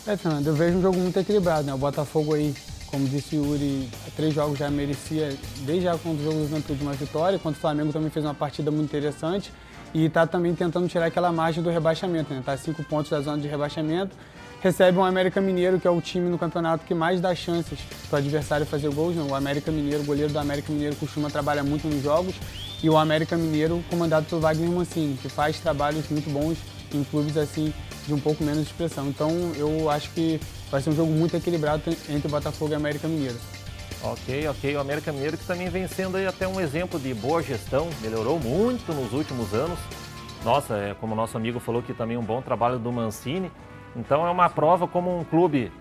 É, 0.07 0.17
Fernando, 0.17 0.47
eu 0.47 0.55
vejo 0.55 0.79
um 0.79 0.83
jogo 0.83 0.99
muito 0.99 1.19
equilibrado, 1.19 1.65
né? 1.65 1.75
O 1.75 1.79
Botafogo 1.79 2.35
aí, 2.35 2.55
como 2.87 3.07
disse 3.07 3.37
o 3.37 3.45
Yuri, 3.45 3.89
três 4.17 4.35
jogos 4.35 4.59
já 4.59 4.71
merecia, 4.71 5.37
desde 5.61 5.85
já 5.85 5.99
quando 5.99 6.21
o 6.21 6.25
jogo 6.25 6.39
do 6.39 6.49
Juventude, 6.49 6.83
uma 6.83 6.93
vitória, 6.93 7.39
quando 7.39 7.55
o 7.55 7.59
Flamengo 7.59 7.93
também 7.93 8.11
fez 8.11 8.25
uma 8.25 8.35
partida 8.35 8.71
muito 8.71 8.85
interessante 8.85 9.53
e 9.93 10.07
está 10.07 10.27
também 10.27 10.55
tentando 10.55 10.89
tirar 10.89 11.07
aquela 11.07 11.33
margem 11.33 11.63
do 11.63 11.71
rebaixamento, 11.71 12.33
né? 12.33 12.41
Está 12.41 12.57
cinco 12.57 12.83
pontos 12.85 13.11
da 13.11 13.21
zona 13.21 13.39
de 13.39 13.49
rebaixamento 13.49 14.17
recebe 14.65 14.97
um 14.97 15.05
América 15.05 15.43
Mineiro, 15.43 15.79
que 15.79 15.87
é 15.87 15.91
o 15.91 16.01
time 16.01 16.31
no 16.31 16.39
campeonato 16.39 16.87
que 16.87 16.95
mais 16.95 17.21
dá 17.21 17.35
chances 17.35 17.79
para 18.09 18.17
o 18.17 18.19
adversário 18.19 18.65
fazer 18.65 18.89
gols. 18.89 19.15
Não. 19.15 19.29
O 19.29 19.35
América 19.35 19.71
Mineiro, 19.71 20.03
o 20.03 20.07
goleiro 20.07 20.33
do 20.33 20.39
América 20.39 20.73
Mineiro 20.73 20.97
costuma 20.97 21.29
trabalhar 21.29 21.63
muito 21.63 21.87
nos 21.87 22.03
jogos. 22.03 22.35
E 22.83 22.89
o 22.89 22.97
América 22.97 23.37
Mineiro, 23.37 23.85
comandado 23.91 24.25
pelo 24.25 24.41
Wagner 24.41 24.71
Mancini, 24.71 25.19
que 25.21 25.29
faz 25.29 25.61
trabalhos 25.61 26.09
muito 26.09 26.31
bons 26.31 26.57
em 26.95 27.05
clubes 27.05 27.37
assim 27.37 27.75
de 28.07 28.15
um 28.15 28.19
pouco 28.19 28.43
menos 28.43 28.63
de 28.63 28.71
expressão. 28.71 29.07
Então 29.07 29.31
eu 29.55 29.91
acho 29.91 30.11
que 30.13 30.41
vai 30.71 30.81
ser 30.81 30.89
um 30.89 30.97
jogo 30.97 31.13
muito 31.13 31.37
equilibrado 31.37 31.83
entre 32.09 32.27
Botafogo 32.27 32.73
e 32.73 32.75
América 32.75 33.07
Mineiro. 33.07 33.37
Ok, 34.05 34.47
ok. 34.49 34.77
O 34.77 34.81
América 34.81 35.11
Mineiro 35.11 35.39
que 35.39 35.47
também 35.47 35.71
vem 35.71 35.89
sendo 35.89 36.19
aí 36.19 36.27
até 36.27 36.47
um 36.47 36.61
exemplo 36.61 37.01
de 37.01 37.15
boa 37.15 37.43
gestão, 37.43 37.89
melhorou 38.03 38.39
muito 38.39 38.93
nos 38.93 39.15
últimos 39.15 39.55
anos. 39.55 39.79
Nossa, 40.45 40.77
é, 40.77 40.95
como 41.01 41.15
nosso 41.15 41.39
amigo 41.39 41.59
falou 41.59 41.83
que 41.83 41.95
também 41.95 42.19
um 42.19 42.23
bom 42.23 42.43
trabalho 42.43 42.79
do 42.79 42.93
Mancini. 42.93 43.51
Então 43.97 44.27
é 44.27 44.31
uma 44.31 44.51
prova 44.51 44.87
como 44.87 45.19
um 45.19 45.25
clube 45.25 45.73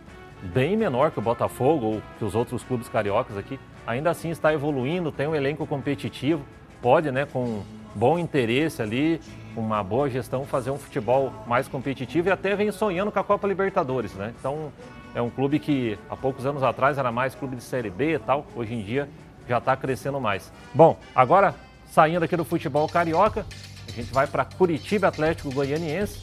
bem 0.42 0.78
menor 0.78 1.12
que 1.12 1.20
o 1.20 1.22
Botafogo 1.22 1.86
ou 1.86 2.02
que 2.18 2.24
os 2.24 2.34
outros 2.34 2.64
clubes 2.64 2.88
cariocas 2.88 3.38
aqui, 3.38 3.60
ainda 3.86 4.10
assim 4.10 4.30
está 4.30 4.54
evoluindo, 4.54 5.12
tem 5.12 5.28
um 5.28 5.36
elenco 5.36 5.68
competitivo, 5.68 6.44
pode, 6.82 7.12
né, 7.12 7.26
com 7.26 7.62
bom 7.94 8.18
interesse 8.18 8.82
ali, 8.82 9.20
uma 9.56 9.84
boa 9.84 10.10
gestão, 10.10 10.46
fazer 10.46 10.72
um 10.72 10.78
futebol 10.78 11.32
mais 11.46 11.68
competitivo 11.68 12.30
e 12.30 12.32
até 12.32 12.56
vem 12.56 12.72
sonhando 12.72 13.12
com 13.12 13.20
a 13.20 13.24
Copa 13.24 13.48
Libertadores, 13.48 14.14
né? 14.14 14.34
Então, 14.40 14.72
é 15.16 15.22
um 15.22 15.30
clube 15.30 15.60
que 15.60 15.98
há 16.10 16.16
poucos 16.16 16.46
anos 16.46 16.64
atrás 16.64 16.98
era 16.98 17.12
mais 17.12 17.36
clube 17.36 17.56
de 17.56 17.64
Série 17.64 17.90
B 17.90 18.16
e 18.16 18.20
tal, 18.20 18.46
hoje 18.56 18.74
em 18.74 18.84
dia 18.84 19.10
já 19.48 19.58
está 19.58 19.76
crescendo 19.76 20.20
mais. 20.20 20.52
Bom, 20.74 20.98
agora 21.14 21.54
saindo 21.92 22.24
aqui 22.24 22.36
do 22.36 22.46
futebol 22.46 22.88
carioca, 22.88 23.46
a 23.88 23.92
gente 23.92 24.12
vai 24.14 24.26
para 24.26 24.46
Curitiba 24.46 25.08
Atlético 25.08 25.52
Goianiense. 25.52 26.20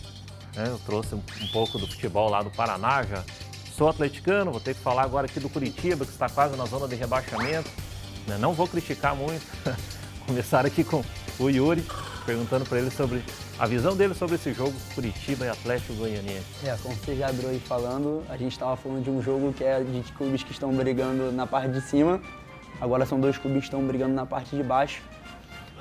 Né? 0.57 0.65
Eu 0.67 0.79
trouxe 0.81 1.15
um, 1.15 1.19
um 1.19 1.47
pouco 1.53 1.79
do 1.79 1.87
futebol 1.87 2.29
lá 2.29 2.43
do 2.43 2.51
Paraná, 2.51 3.03
já 3.03 3.23
sou 3.77 3.89
atleticano, 3.89 4.51
vou 4.51 4.61
ter 4.61 4.75
que 4.75 4.81
falar 4.81 5.03
agora 5.03 5.27
aqui 5.27 5.39
do 5.39 5.49
Curitiba, 5.49 6.05
que 6.05 6.11
está 6.11 6.29
quase 6.29 6.57
na 6.57 6.65
zona 6.65 6.89
de 6.89 6.97
rebaixamento. 6.97 7.71
Né? 8.27 8.37
Não 8.39 8.53
vou 8.53 8.67
criticar 8.67 9.15
muito. 9.15 9.47
Começar 10.27 10.67
aqui 10.67 10.85
com 10.85 11.05
o 11.39 11.49
Yuri, 11.49 11.85
perguntando 12.27 12.65
para 12.65 12.79
ele 12.79 12.91
sobre 12.91 13.23
a 13.61 13.67
visão 13.67 13.95
dele 13.95 14.15
sobre 14.15 14.37
esse 14.37 14.55
jogo 14.55 14.73
Curitiba 14.95 15.45
e 15.45 15.51
Atlético 15.51 15.93
Goianiense. 15.93 16.67
É, 16.67 16.75
como 16.83 16.95
você 16.95 17.15
já 17.15 17.29
abriu 17.29 17.51
aí 17.51 17.61
falando, 17.61 18.23
a 18.31 18.37
gente 18.39 18.53
estava 18.53 18.75
falando 18.75 19.05
de 19.05 19.11
um 19.11 19.21
jogo 19.21 19.53
que 19.53 19.63
é 19.63 19.83
de 19.83 20.01
clubes 20.15 20.43
que 20.43 20.51
estão 20.51 20.73
brigando 20.73 21.31
na 21.31 21.47
parte 21.47 21.69
de 21.69 21.83
cima, 21.83 22.23
agora 22.81 23.05
são 23.05 23.21
dois 23.21 23.37
clubes 23.37 23.59
que 23.59 23.65
estão 23.67 23.87
brigando 23.87 24.15
na 24.15 24.25
parte 24.25 24.57
de 24.57 24.63
baixo. 24.63 25.03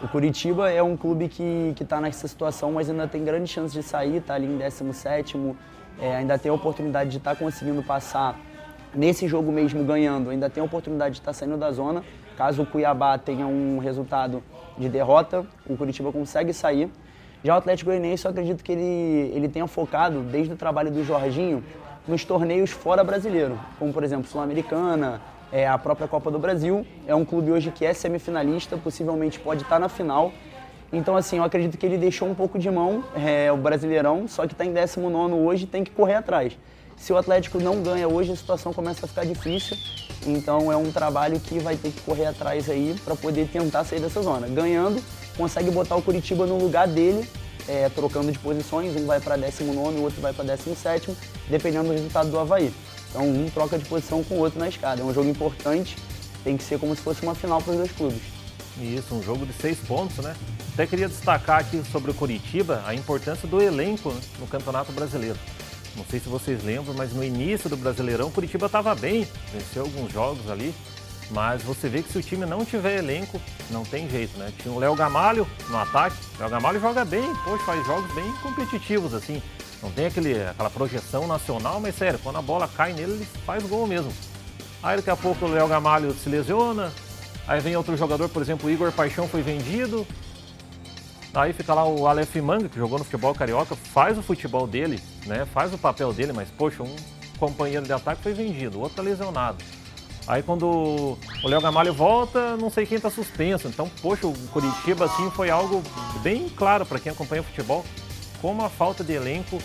O 0.04 0.10
Curitiba 0.10 0.70
é 0.70 0.84
um 0.84 0.98
clube 0.98 1.30
que 1.30 1.74
está 1.80 2.02
nessa 2.02 2.28
situação, 2.28 2.74
mas 2.74 2.90
ainda 2.90 3.08
tem 3.08 3.24
grande 3.24 3.50
chance 3.50 3.74
de 3.74 3.82
sair, 3.82 4.18
está 4.18 4.34
ali 4.34 4.46
em 4.46 4.58
17 4.58 5.38
é, 6.02 6.18
ainda 6.18 6.38
tem 6.38 6.52
a 6.52 6.54
oportunidade 6.54 7.10
de 7.10 7.18
estar 7.18 7.34
tá 7.34 7.38
conseguindo 7.38 7.82
passar 7.82 8.38
nesse 8.94 9.26
jogo 9.26 9.54
mesmo 9.54 9.86
ganhando, 9.86 10.32
ainda 10.32 10.50
tem 10.50 10.60
a 10.60 10.66
oportunidade 10.66 11.16
de 11.16 11.22
estar 11.22 11.32
tá 11.32 11.34
saindo 11.34 11.56
da 11.56 11.72
zona. 11.72 12.04
Caso 12.36 12.64
o 12.64 12.66
Cuiabá 12.66 13.18
tenha 13.18 13.48
um 13.48 13.80
resultado 13.80 14.44
de 14.78 14.90
derrota, 14.90 15.46
o 15.66 15.78
Curitiba 15.78 16.12
consegue 16.12 16.52
sair. 16.52 16.92
Já 17.44 17.56
o 17.56 17.58
Atlético 17.58 17.90
Goianiense, 17.90 18.26
eu 18.26 18.32
acredito 18.32 18.64
que 18.64 18.72
ele, 18.72 19.32
ele 19.34 19.48
tenha 19.48 19.66
focado, 19.66 20.22
desde 20.22 20.54
o 20.54 20.58
trabalho 20.58 20.92
do 20.92 21.06
Jorginho, 21.06 21.64
nos 22.06 22.26
torneios 22.26 22.72
fora 22.72 23.04
brasileiro, 23.04 23.58
como 23.78 23.94
por 23.94 24.04
exemplo 24.04 24.28
Sul-Americana, 24.28 25.22
é, 25.52 25.68
a 25.68 25.78
própria 25.78 26.08
Copa 26.08 26.30
do 26.30 26.38
Brasil. 26.38 26.86
É 27.08 27.16
um 27.16 27.24
clube 27.24 27.52
hoje 27.52 27.72
que 27.72 27.86
é 27.86 27.94
semifinalista, 27.94 28.78
possivelmente 28.78 29.40
pode 29.40 29.64
estar 29.64 29.80
na 29.80 29.88
final. 29.88 30.34
Então, 30.92 31.16
assim, 31.16 31.38
eu 31.38 31.44
acredito 31.44 31.78
que 31.78 31.86
ele 31.86 31.98
deixou 31.98 32.28
um 32.28 32.36
pouco 32.36 32.58
de 32.60 32.70
mão 32.70 33.04
é, 33.16 33.52
o 33.52 33.58
Brasileirão, 33.58 34.28
só 34.28 34.46
que 34.46 34.54
está 34.54 34.66
em 34.66 34.74
19 34.74 35.34
hoje 35.36 35.66
tem 35.66 35.84
que 35.84 35.92
correr 35.92 36.16
atrás. 36.16 36.58
Se 36.98 37.14
o 37.14 37.18
Atlético 37.18 37.60
não 37.60 37.82
ganha 37.82 38.08
hoje, 38.10 38.34
a 38.34 38.36
situação 38.36 38.74
começa 38.74 39.06
a 39.06 39.08
ficar 39.08 39.26
difícil. 39.26 39.78
Então, 40.28 40.70
é 40.70 40.76
um 40.76 40.92
trabalho 40.92 41.40
que 41.40 41.60
vai 41.60 41.78
ter 41.78 41.92
que 41.92 42.02
correr 42.02 42.26
atrás 42.26 42.70
aí 42.70 42.96
para 43.06 43.16
poder 43.16 43.48
tentar 43.48 43.86
sair 43.86 44.02
dessa 44.02 44.22
zona. 44.22 44.48
Ganhando, 44.48 45.02
consegue 45.40 45.72
botar 45.72 45.96
o 45.96 46.02
Curitiba 46.02 46.46
no 46.46 46.58
lugar 46.58 46.86
dele, 46.86 47.26
é, 47.66 47.88
trocando 47.88 48.30
de 48.30 48.38
posições. 48.38 48.94
Um 48.98 49.06
vai 49.06 49.22
para 49.22 49.38
19, 49.38 49.98
o 49.98 50.02
outro 50.02 50.22
vai 50.22 50.34
para 50.34 50.44
17, 50.44 51.16
dependendo 51.50 51.88
do 51.88 51.94
resultado 51.94 52.30
do 52.30 52.38
Havaí. 52.38 52.74
Então, 53.10 53.24
um 53.24 53.50
troca 53.50 53.80
de 53.80 53.86
posição 53.86 54.22
com 54.22 54.36
o 54.36 54.40
outro 54.40 54.60
na 54.60 54.68
escada. 54.68 55.02
É 55.02 55.04
um 55.04 55.14
jogo 55.14 55.30
importante, 55.30 55.96
tem 56.44 56.58
que 56.58 56.64
ser 56.64 56.78
como 56.78 56.94
se 56.94 57.02
fosse 57.02 57.24
uma 57.24 57.34
final 57.34 57.62
para 57.62 57.72
os 57.72 57.78
dois 57.78 57.92
clubes. 57.94 58.22
Isso, 58.78 59.16
um 59.16 59.24
jogo 59.24 59.46
de 59.46 59.54
seis 59.54 59.78
pontos, 59.80 60.18
né? 60.18 60.36
Até 60.74 60.86
queria 60.86 61.08
destacar 61.08 61.60
aqui 61.60 61.82
sobre 61.90 62.12
o 62.12 62.14
Curitiba 62.14 62.84
a 62.86 62.94
importância 62.94 63.48
do 63.48 63.62
elenco 63.62 64.14
no 64.40 64.48
Campeonato 64.48 64.92
Brasileiro. 64.92 65.40
Não 65.96 66.06
sei 66.06 66.20
se 66.20 66.28
vocês 66.30 66.64
lembram, 66.64 66.94
mas 66.94 67.14
no 67.14 67.24
início 67.24 67.70
do 67.70 67.78
Brasileirão, 67.78 68.28
o 68.28 68.32
Curitiba 68.32 68.66
estava 68.66 68.94
bem, 68.94 69.28
venceu 69.54 69.84
alguns 69.84 70.12
jogos 70.12 70.50
ali, 70.50 70.74
mas 71.32 71.62
você 71.62 71.88
vê 71.88 72.02
que 72.02 72.12
se 72.12 72.18
o 72.18 72.24
time 72.24 72.46
não 72.46 72.66
tiver 72.66 72.98
elenco, 72.98 73.40
não 73.70 73.84
tem 73.84 74.10
jeito, 74.10 74.38
né? 74.38 74.52
Tinha 74.62 74.74
o 74.74 74.80
Léo 74.80 74.96
Gamalho 74.96 75.48
no 75.70 75.78
ataque, 75.78 76.16
o 76.38 76.40
Léo 76.40 76.50
Gamalho 76.50 76.80
joga 76.80 77.06
bem, 77.06 77.34
poxa, 77.44 77.64
faz 77.64 77.86
jogos 77.86 78.12
bem 78.14 78.32
competitivos, 78.42 79.14
assim. 79.14 79.42
Não 79.82 79.92
tem 79.92 80.08
aquele, 80.08 80.42
aquela 80.44 80.70
projeção 80.70 81.28
nacional, 81.28 81.80
mas 81.80 81.96
sério, 81.96 82.20
quando 82.20 82.38
a 82.38 82.42
bola 82.42 82.68
cai 82.68 82.94
nele, 82.94 83.14
ele 83.14 83.28
faz 83.46 83.64
gol 83.64 83.88
mesmo. 83.88 84.12
Aí 84.82 84.98
daqui 84.98 85.10
a 85.10 85.16
pouco 85.16 85.46
o 85.46 85.50
Léo 85.50 85.68
Gamalho 85.68 86.14
se 86.14 86.30
lesiona, 86.30 86.92
aí 87.48 87.60
vem 87.60 87.76
outro 87.76 87.96
jogador, 87.96 88.28
por 88.30 88.42
exemplo, 88.42 88.68
o 88.68 88.72
Igor 88.72 88.92
Paixão 88.92 89.28
foi 89.28 89.42
vendido, 89.42 90.06
Aí 91.34 91.54
fica 91.54 91.74
lá 91.74 91.88
o 91.88 92.08
Aleph 92.08 92.36
Manga, 92.38 92.68
que 92.68 92.78
jogou 92.78 92.98
no 92.98 93.06
futebol 93.06 93.36
carioca, 93.36 93.76
faz 93.76 94.18
o 94.18 94.24
futebol 94.24 94.66
dele, 94.66 95.00
né? 95.28 95.46
Faz 95.54 95.72
o 95.74 95.78
papel 95.78 96.12
dele, 96.12 96.34
mas, 96.34 96.50
poxa, 96.50 96.82
um 96.82 96.96
companheiro 97.38 97.86
de 97.86 97.94
ataque 97.94 98.24
foi 98.24 98.34
vendido, 98.34 98.78
o 98.78 98.82
outro 98.82 98.98
tá 98.98 99.02
lesionado. 99.04 99.64
Aí 100.30 100.42
quando 100.42 100.66
o 100.68 101.18
Léo 101.48 101.60
Gamalho 101.60 101.94
volta, 101.94 102.56
não 102.56 102.70
sei 102.70 102.86
quem 102.86 102.96
está 102.96 103.10
suspenso. 103.10 103.68
Então, 103.68 103.90
poxa, 104.02 104.28
o 104.28 104.34
Curitiba 104.54 105.06
assim 105.06 105.30
foi 105.32 105.50
algo 105.50 105.84
bem 106.22 106.48
claro 106.48 106.86
para 106.86 107.00
quem 107.00 107.12
acompanha 107.12 107.42
o 107.42 107.46
futebol, 107.46 107.84
como 108.42 108.64
a 108.64 108.70
falta 108.70 109.04
de 109.04 109.12
elenco 109.12 109.60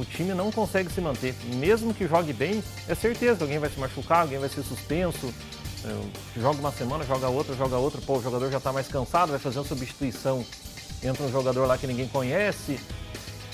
o 0.00 0.04
time 0.04 0.34
não 0.34 0.50
consegue 0.50 0.90
se 0.90 1.00
manter. 1.00 1.32
Mesmo 1.54 1.94
que 1.94 2.08
jogue 2.08 2.32
bem, 2.32 2.64
é 2.88 2.94
certeza 2.96 3.36
que 3.36 3.42
alguém 3.44 3.60
vai 3.60 3.70
se 3.70 3.78
machucar, 3.78 4.22
alguém 4.22 4.40
vai 4.40 4.48
ser 4.48 4.64
suspenso. 4.64 5.32
É, 5.84 6.40
joga 6.40 6.58
uma 6.58 6.72
semana, 6.72 7.04
joga 7.04 7.28
outra, 7.28 7.54
joga 7.54 7.76
outra, 7.76 8.00
pô, 8.00 8.16
o 8.16 8.22
jogador 8.22 8.50
já 8.50 8.58
está 8.58 8.72
mais 8.72 8.88
cansado, 8.88 9.30
vai 9.30 9.38
fazer 9.38 9.60
uma 9.60 9.66
substituição 9.66 10.44
entra 11.06 11.24
um 11.24 11.30
jogador 11.30 11.66
lá 11.66 11.76
que 11.76 11.86
ninguém 11.86 12.08
conhece, 12.08 12.80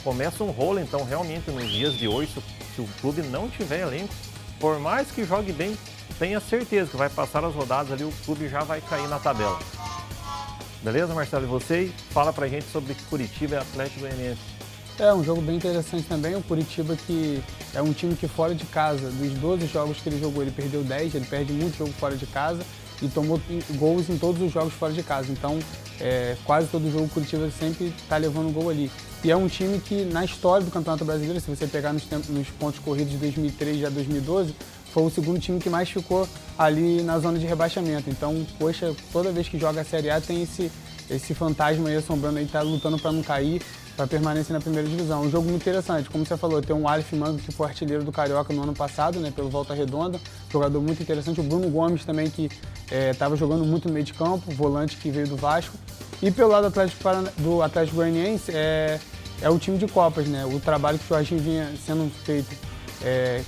começa 0.05 0.45
um 0.45 0.51
rolo, 0.51 0.81
então 0.81 1.05
realmente 1.05 1.51
nos 1.51 1.69
dias 1.71 1.95
de 1.95 2.07
hoje, 2.07 2.33
se 2.75 2.81
o 2.81 2.89
clube 3.01 3.23
não 3.23 3.49
tiver 3.49 3.81
elenco, 3.81 4.15
por 4.59 4.79
mais 4.79 5.11
que 5.11 5.25
jogue 5.25 5.53
bem, 5.53 5.77
tenha 6.21 6.39
certeza 6.39 6.91
que 6.91 6.99
vai 6.99 7.09
passar 7.09 7.43
as 7.47 7.55
rodadas 7.55 7.91
ali, 7.91 8.05
o 8.05 8.12
clube 8.27 8.47
já 8.47 8.62
vai 8.62 8.79
cair 8.83 9.09
na 9.09 9.19
tabela. 9.19 9.59
Beleza, 10.83 11.15
Marcelo? 11.15 11.47
E 11.47 11.49
você 11.49 11.91
fala 12.11 12.31
pra 12.31 12.47
gente 12.47 12.67
sobre 12.71 12.95
Curitiba 13.09 13.55
e 13.55 13.59
Atlético 13.59 14.00
Goianiense. 14.00 14.41
É 14.99 15.15
um 15.15 15.25
jogo 15.25 15.41
bem 15.41 15.57
interessante 15.57 16.05
também. 16.07 16.37
O 16.37 16.43
Curitiba 16.43 16.95
que 16.95 17.43
é 17.75 17.81
um 17.81 17.95
time 17.95 18.15
que 18.15 18.29
fora 18.29 18.55
de 18.55 18.67
casa, 18.67 19.11
dos 19.11 19.33
12 19.33 19.67
jogos 19.67 19.97
que 19.97 20.11
ele 20.11 20.21
jogou, 20.21 20.43
ele 20.43 20.50
perdeu 20.50 20.85
10, 20.85 21.15
ele 21.15 21.25
perde 21.25 21.55
muito 21.55 21.79
jogo 21.79 21.93
fora 21.93 22.15
de 22.15 22.27
casa 22.27 22.62
e 23.00 23.09
tomou 23.09 23.41
gols 23.77 24.11
em 24.11 24.19
todos 24.19 24.43
os 24.43 24.53
jogos 24.53 24.75
fora 24.75 24.93
de 24.93 25.03
casa. 25.03 25.33
Então, 25.33 25.59
é, 25.99 26.37
quase 26.45 26.69
todo 26.69 26.91
jogo 26.93 27.07
o 27.07 27.09
Curitiba 27.09 27.50
sempre 27.50 27.95
está 27.97 28.19
levando 28.19 28.53
gol 28.53 28.69
ali. 28.69 28.91
E 29.25 29.31
é 29.31 29.37
um 29.37 29.49
time 29.49 29.79
que, 29.79 30.05
na 30.05 30.25
história 30.25 30.65
do 30.65 30.71
Campeonato 30.71 31.05
Brasileiro, 31.05 31.41
se 31.41 31.49
você 31.49 31.67
pegar 31.67 31.95
nos, 31.95 32.05
tempos, 32.05 32.29
nos 32.29 32.49
pontos 32.49 32.79
corridos 32.81 33.12
de 33.12 33.19
2003 33.19 33.85
a 33.85 33.89
2012, 33.89 34.55
foi 34.92 35.04
o 35.04 35.11
segundo 35.11 35.38
time 35.38 35.59
que 35.59 35.70
mais 35.70 35.88
ficou 35.88 36.28
ali 36.59 37.02
na 37.02 37.18
zona 37.18 37.38
de 37.38 37.47
rebaixamento. 37.47 38.11
Então, 38.11 38.47
poxa, 38.59 38.94
toda 39.12 39.32
vez 39.32 39.49
que 39.49 39.59
joga 39.59 39.80
a 39.80 39.85
Série 39.85 40.11
A 40.11 40.20
tem 40.20 40.42
esse, 40.42 40.70
esse 41.09 41.35
fantasma 41.35 41.88
aí 41.88 41.97
assombrando 41.97 42.38
aí, 42.38 42.47
tá 42.47 42.61
lutando 42.62 42.99
para 42.99 43.12
não 43.12 43.23
cair 43.23 43.62
para 43.97 44.06
permanecer 44.06 44.54
na 44.54 44.61
primeira 44.61 44.88
divisão. 44.88 45.23
Um 45.23 45.30
jogo 45.30 45.49
muito 45.49 45.61
interessante, 45.61 46.09
como 46.09 46.25
você 46.25 46.37
falou, 46.37 46.62
tem 46.62 46.75
um 46.75 46.88
Aleph 46.88 47.12
Manga 47.12 47.38
que 47.38 47.52
foi 47.52 47.68
artilheiro 47.68 48.02
do 48.02 48.11
Carioca 48.11 48.52
no 48.52 48.62
ano 48.62 48.73
passado, 48.73 49.20
né, 49.20 49.30
pelo 49.30 49.50
Volta 49.50 49.75
Redonda, 49.75 50.18
jogador 50.50 50.80
muito 50.80 51.02
interessante. 51.02 51.40
O 51.40 51.42
Bruno 51.42 51.68
Gomes 51.68 52.04
também, 52.04 52.30
que 52.30 52.50
estava 52.90 53.35
é, 53.35 53.38
jogando 53.38 53.64
muito 53.64 53.88
no 53.88 53.94
meio 53.94 54.06
de 54.06 54.14
campo, 54.14 54.50
volante 54.52 54.97
que 54.97 55.11
veio 55.11 55.28
do 55.28 55.37
Vasco. 55.37 55.76
E 56.23 56.30
pelo 56.30 56.50
lado 56.50 56.62
do 56.62 56.68
Atlético, 56.68 57.02
do 57.38 57.62
Atlético 57.62 57.97
Goianiense, 57.97 58.52
é, 58.54 58.99
é 59.42 59.50
o 59.50 59.59
time 59.59 59.78
de 59.78 59.87
Copas, 59.87 60.26
né? 60.26 60.44
O 60.47 60.59
trabalho 60.61 60.99
que 60.99 61.04
o 61.04 61.09
Jorginho 61.09 61.40
vinha 61.40 61.73
sendo 61.85 62.11
feito. 62.25 62.54
É, 63.02 63.42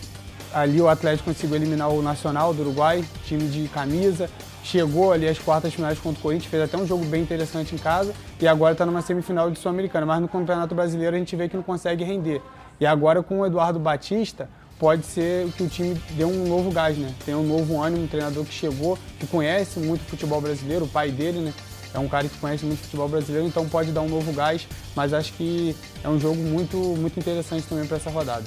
ali 0.52 0.80
o 0.80 0.88
Atlético 0.88 1.30
conseguiu 1.30 1.56
eliminar 1.56 1.88
o 1.90 2.02
Nacional 2.02 2.52
do 2.52 2.62
Uruguai, 2.62 3.04
time 3.24 3.48
de 3.48 3.68
camisa, 3.68 4.28
chegou 4.62 5.12
ali 5.12 5.28
às 5.28 5.38
quartas 5.38 5.74
finais 5.74 5.98
contra 5.98 6.18
o 6.18 6.22
Corinthians, 6.22 6.50
fez 6.50 6.62
até 6.62 6.76
um 6.76 6.86
jogo 6.86 7.04
bem 7.04 7.22
interessante 7.22 7.74
em 7.74 7.78
casa 7.78 8.12
e 8.40 8.46
agora 8.46 8.72
está 8.72 8.86
numa 8.86 9.02
semifinal 9.02 9.50
de 9.50 9.58
Sul-Americana. 9.58 10.06
Mas 10.06 10.20
no 10.20 10.28
Campeonato 10.28 10.74
Brasileiro 10.74 11.16
a 11.16 11.18
gente 11.18 11.34
vê 11.34 11.48
que 11.48 11.56
não 11.56 11.62
consegue 11.62 12.04
render. 12.04 12.40
E 12.80 12.86
agora 12.86 13.22
com 13.22 13.40
o 13.40 13.46
Eduardo 13.46 13.78
Batista, 13.78 14.48
pode 14.78 15.06
ser 15.06 15.48
que 15.52 15.62
o 15.62 15.68
time 15.68 15.94
dê 16.10 16.24
um 16.24 16.46
novo 16.48 16.70
gás, 16.72 16.96
né? 16.96 17.14
Tem 17.24 17.34
um 17.34 17.44
novo 17.44 17.80
ânimo, 17.80 18.04
um 18.04 18.08
treinador 18.08 18.44
que 18.44 18.52
chegou, 18.52 18.98
que 19.18 19.26
conhece 19.26 19.78
muito 19.78 20.04
futebol 20.04 20.40
brasileiro, 20.40 20.86
o 20.86 20.88
pai 20.88 21.10
dele, 21.10 21.38
né? 21.38 21.52
É 21.94 21.98
um 21.98 22.08
cara 22.08 22.26
que 22.26 22.36
conhece 22.38 22.64
muito 22.64 22.80
futebol 22.80 23.08
brasileiro, 23.08 23.46
então 23.46 23.68
pode 23.68 23.92
dar 23.92 24.00
um 24.00 24.08
novo 24.08 24.32
gás, 24.32 24.66
mas 24.96 25.12
acho 25.12 25.32
que 25.34 25.76
é 26.02 26.08
um 26.08 26.18
jogo 26.18 26.40
muito, 26.42 26.76
muito 26.76 27.20
interessante 27.20 27.64
também 27.66 27.86
para 27.86 27.98
essa 27.98 28.10
rodada. 28.10 28.44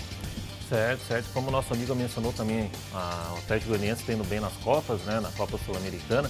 Certo, 0.69 1.01
certo. 1.07 1.29
Como 1.33 1.49
o 1.49 1.51
nosso 1.51 1.73
amigo 1.73 1.93
mencionou 1.93 2.33
também, 2.33 2.69
a, 2.93 3.33
o 3.35 3.37
Atlético 3.37 3.69
Goianiense 3.69 4.03
tendo 4.03 4.27
bem 4.27 4.39
nas 4.39 4.53
Copas, 4.63 5.01
né, 5.01 5.19
na 5.19 5.29
Copa 5.31 5.59
Sul-Americana. 5.65 6.29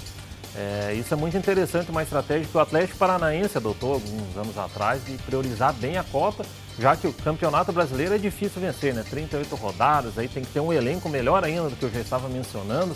É, 0.57 0.93
isso 0.93 1.13
é 1.13 1.17
muito 1.17 1.35
interessante, 1.35 1.91
uma 1.91 2.01
estratégia 2.01 2.47
que 2.47 2.57
o 2.57 2.59
Atlético 2.61 2.97
Paranaense 2.97 3.57
adotou 3.57 3.95
alguns 3.95 4.37
anos 4.37 4.57
atrás 4.57 5.03
de 5.05 5.17
priorizar 5.17 5.73
bem 5.73 5.97
a 5.97 6.03
Copa, 6.03 6.45
já 6.79 6.95
que 6.95 7.07
o 7.07 7.13
Campeonato 7.13 7.73
Brasileiro 7.73 8.15
é 8.15 8.17
difícil 8.17 8.61
vencer, 8.61 8.93
né? 8.93 9.03
38 9.09 9.53
rodadas, 9.55 10.17
aí 10.17 10.29
tem 10.29 10.43
que 10.43 10.51
ter 10.51 10.61
um 10.61 10.71
elenco 10.71 11.09
melhor 11.09 11.43
ainda 11.43 11.69
do 11.69 11.75
que 11.75 11.83
eu 11.83 11.91
já 11.91 11.99
estava 11.99 12.29
mencionando. 12.29 12.95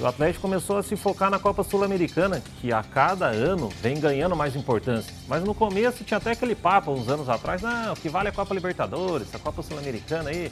O 0.00 0.06
Atlético 0.06 0.42
começou 0.42 0.78
a 0.78 0.82
se 0.82 0.96
focar 0.96 1.30
na 1.30 1.38
Copa 1.38 1.62
Sul-Americana, 1.62 2.42
que 2.60 2.72
a 2.72 2.82
cada 2.82 3.26
ano 3.26 3.68
vem 3.80 4.00
ganhando 4.00 4.34
mais 4.34 4.56
importância. 4.56 5.12
Mas 5.28 5.44
no 5.44 5.54
começo 5.54 6.02
tinha 6.02 6.18
até 6.18 6.32
aquele 6.32 6.54
papo, 6.54 6.92
uns 6.92 7.08
anos 7.08 7.28
atrás, 7.28 7.60
não, 7.60 7.92
o 7.92 7.96
que 7.96 8.08
vale 8.08 8.28
é 8.28 8.30
a 8.30 8.34
Copa 8.34 8.54
Libertadores, 8.54 9.34
a 9.34 9.38
Copa 9.38 9.62
Sul-Americana 9.62 10.30
aí, 10.30 10.50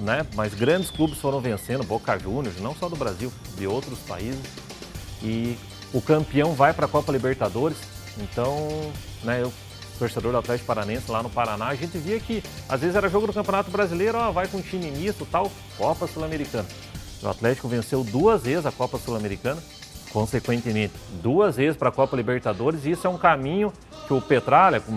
né? 0.00 0.26
Mas 0.34 0.54
grandes 0.54 0.90
clubes 0.90 1.18
foram 1.18 1.40
vencendo, 1.40 1.84
Boca 1.84 2.18
Juniors, 2.18 2.60
não 2.60 2.74
só 2.74 2.88
do 2.88 2.96
Brasil, 2.96 3.32
de 3.56 3.66
outros 3.66 3.98
países. 4.00 4.42
E 5.22 5.56
o 5.92 6.00
campeão 6.00 6.52
vai 6.52 6.74
para 6.74 6.86
a 6.86 6.88
Copa 6.88 7.12
Libertadores. 7.12 7.78
Então, 8.18 8.68
né, 9.22 9.42
eu, 9.42 9.52
torcedor 9.98 10.32
do 10.32 10.38
Atlético 10.38 10.66
Paranense 10.66 11.10
lá 11.10 11.22
no 11.22 11.30
Paraná, 11.30 11.68
a 11.68 11.74
gente 11.74 11.98
via 11.98 12.18
que 12.18 12.42
às 12.68 12.80
vezes 12.80 12.96
era 12.96 13.08
jogo 13.08 13.26
do 13.26 13.32
Campeonato 13.32 13.70
Brasileiro, 13.70 14.18
ó, 14.18 14.30
vai 14.30 14.46
com 14.48 14.58
um 14.58 14.62
time 14.62 14.90
misto, 14.90 15.26
tal, 15.30 15.50
Copa 15.78 16.06
Sul-Americana. 16.06 16.66
O 17.26 17.30
Atlético 17.30 17.66
venceu 17.66 18.04
duas 18.04 18.44
vezes 18.44 18.66
a 18.66 18.70
Copa 18.72 18.98
Sul-Americana, 18.98 19.60
consequentemente, 20.12 20.94
duas 21.20 21.56
vezes 21.56 21.76
para 21.76 21.88
a 21.88 21.92
Copa 21.92 22.16
Libertadores, 22.16 22.86
e 22.86 22.92
isso 22.92 23.04
é 23.04 23.10
um 23.10 23.18
caminho 23.18 23.72
que 24.06 24.12
o 24.12 24.20
Petralha, 24.20 24.78
com, 24.78 24.92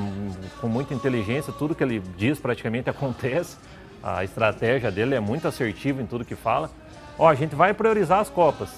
com 0.61 0.67
muita 0.67 0.93
inteligência, 0.93 1.51
tudo 1.51 1.73
que 1.73 1.83
ele 1.83 1.99
diz 2.17 2.39
praticamente 2.39 2.87
acontece. 2.91 3.57
A 4.03 4.23
estratégia 4.23 4.91
dele 4.91 5.15
é 5.15 5.19
muito 5.19 5.47
assertiva 5.47 6.01
em 6.01 6.05
tudo 6.05 6.23
que 6.23 6.35
fala. 6.35 6.69
Ó, 7.17 7.27
a 7.27 7.33
gente 7.33 7.55
vai 7.55 7.73
priorizar 7.73 8.19
as 8.19 8.29
Copas 8.29 8.69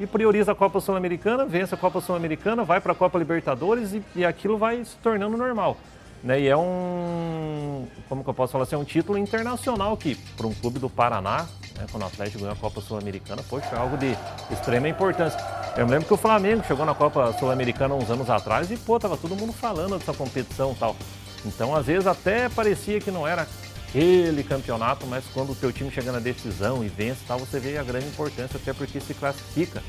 e 0.00 0.06
prioriza 0.06 0.52
a 0.52 0.54
Copa 0.54 0.80
Sul-Americana, 0.80 1.44
vence 1.44 1.74
a 1.74 1.78
Copa 1.78 2.00
Sul-Americana, 2.00 2.64
vai 2.64 2.80
para 2.80 2.92
a 2.92 2.94
Copa 2.94 3.18
Libertadores 3.18 3.92
e, 3.92 4.02
e, 4.16 4.24
aquilo 4.24 4.56
vai 4.56 4.82
se 4.82 4.96
tornando 4.96 5.36
normal. 5.36 5.76
Né? 6.22 6.40
E 6.40 6.48
é 6.48 6.56
um, 6.56 7.86
como 8.08 8.24
que 8.24 8.30
eu 8.30 8.34
posso 8.34 8.52
falar 8.52 8.64
assim, 8.64 8.74
é 8.74 8.78
um 8.78 8.84
título 8.84 9.18
internacional 9.18 9.94
que, 9.94 10.14
para 10.36 10.46
um 10.46 10.54
clube 10.54 10.78
do 10.78 10.88
Paraná, 10.88 11.46
né, 11.76 11.86
quando 11.90 12.02
o 12.02 12.06
Atlético 12.06 12.38
ganhou 12.38 12.52
a 12.52 12.56
Copa 12.56 12.80
Sul-Americana, 12.80 13.42
poxa, 13.48 13.68
é 13.72 13.78
algo 13.78 13.96
de 13.96 14.16
extrema 14.50 14.88
importância. 14.88 15.38
Eu 15.76 15.86
me 15.86 15.92
lembro 15.92 16.06
que 16.06 16.14
o 16.14 16.16
Flamengo 16.16 16.62
chegou 16.66 16.86
na 16.86 16.94
Copa 16.94 17.32
Sul-Americana 17.38 17.94
uns 17.94 18.08
anos 18.10 18.30
atrás 18.30 18.70
e, 18.70 18.76
pô, 18.76 18.98
tava 18.98 19.16
todo 19.16 19.34
mundo 19.34 19.52
falando 19.52 19.98
dessa 19.98 20.12
competição 20.12 20.72
e 20.72 20.74
tal. 20.76 20.96
Então, 21.44 21.74
às 21.74 21.86
vezes, 21.86 22.06
até 22.06 22.48
parecia 22.48 23.00
que 23.00 23.10
não 23.10 23.26
era 23.26 23.46
aquele 23.88 24.42
campeonato, 24.42 25.06
mas 25.06 25.24
quando 25.32 25.52
o 25.52 25.54
teu 25.54 25.72
time 25.72 25.90
chega 25.90 26.10
na 26.10 26.18
decisão 26.18 26.84
e 26.84 26.88
vence 26.88 27.20
tal, 27.26 27.38
você 27.38 27.60
vê 27.60 27.76
a 27.76 27.82
grande 27.82 28.06
importância, 28.06 28.56
até 28.56 28.72
porque 28.72 29.00
se 29.00 29.14
classifica 29.14 29.82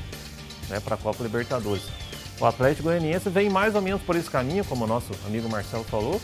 né, 0.68 0.80
para 0.80 0.94
a 0.94 0.98
Copa 0.98 1.22
Libertadores. 1.22 1.84
O 2.38 2.44
Atlético 2.44 2.84
Goianiense 2.84 3.30
vem 3.30 3.48
mais 3.48 3.74
ou 3.74 3.80
menos 3.80 4.02
por 4.02 4.14
esse 4.14 4.30
caminho, 4.30 4.64
como 4.64 4.84
o 4.84 4.86
nosso 4.86 5.10
amigo 5.26 5.48
Marcelo 5.48 5.84
falou. 5.84 6.20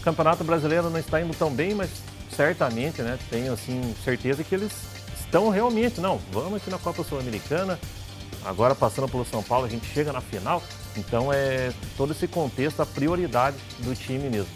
O 0.00 0.04
Campeonato 0.04 0.44
Brasileiro 0.44 0.90
não 0.90 0.98
está 0.98 1.20
indo 1.20 1.34
tão 1.34 1.50
bem, 1.50 1.74
mas 1.74 1.90
certamente, 2.30 3.00
né, 3.02 3.18
tenho 3.30 3.52
assim 3.52 3.94
certeza 4.04 4.44
que 4.44 4.54
eles 4.54 4.95
estão 5.36 5.50
realmente, 5.50 6.00
não, 6.00 6.18
vamos 6.32 6.54
aqui 6.54 6.70
na 6.70 6.78
Copa 6.78 7.04
Sul-Americana. 7.04 7.78
Agora 8.42 8.74
passando 8.74 9.06
pelo 9.06 9.24
São 9.26 9.42
Paulo, 9.42 9.66
a 9.66 9.68
gente 9.68 9.84
chega 9.84 10.10
na 10.10 10.22
final. 10.22 10.62
Então 10.96 11.30
é 11.30 11.74
todo 11.94 12.12
esse 12.12 12.26
contexto 12.26 12.80
a 12.80 12.86
prioridade 12.86 13.56
do 13.80 13.94
time 13.94 14.30
mesmo. 14.30 14.48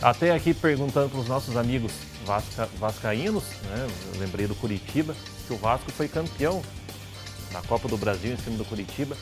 Até 0.00 0.32
aqui 0.32 0.54
perguntando 0.54 1.10
para 1.10 1.20
os 1.20 1.28
nossos 1.28 1.58
amigos 1.58 1.92
vasca, 2.24 2.66
vascaínos, 2.78 3.44
né? 3.64 3.86
Eu 4.14 4.20
lembrei 4.20 4.46
do 4.46 4.54
Curitiba, 4.54 5.14
que 5.46 5.52
o 5.52 5.58
Vasco 5.58 5.92
foi 5.92 6.08
campeão 6.08 6.62
na 7.52 7.60
Copa 7.60 7.86
do 7.86 7.98
Brasil 7.98 8.32
em 8.32 8.36
cima 8.38 8.56
do 8.56 8.64
Curitiba. 8.64 9.14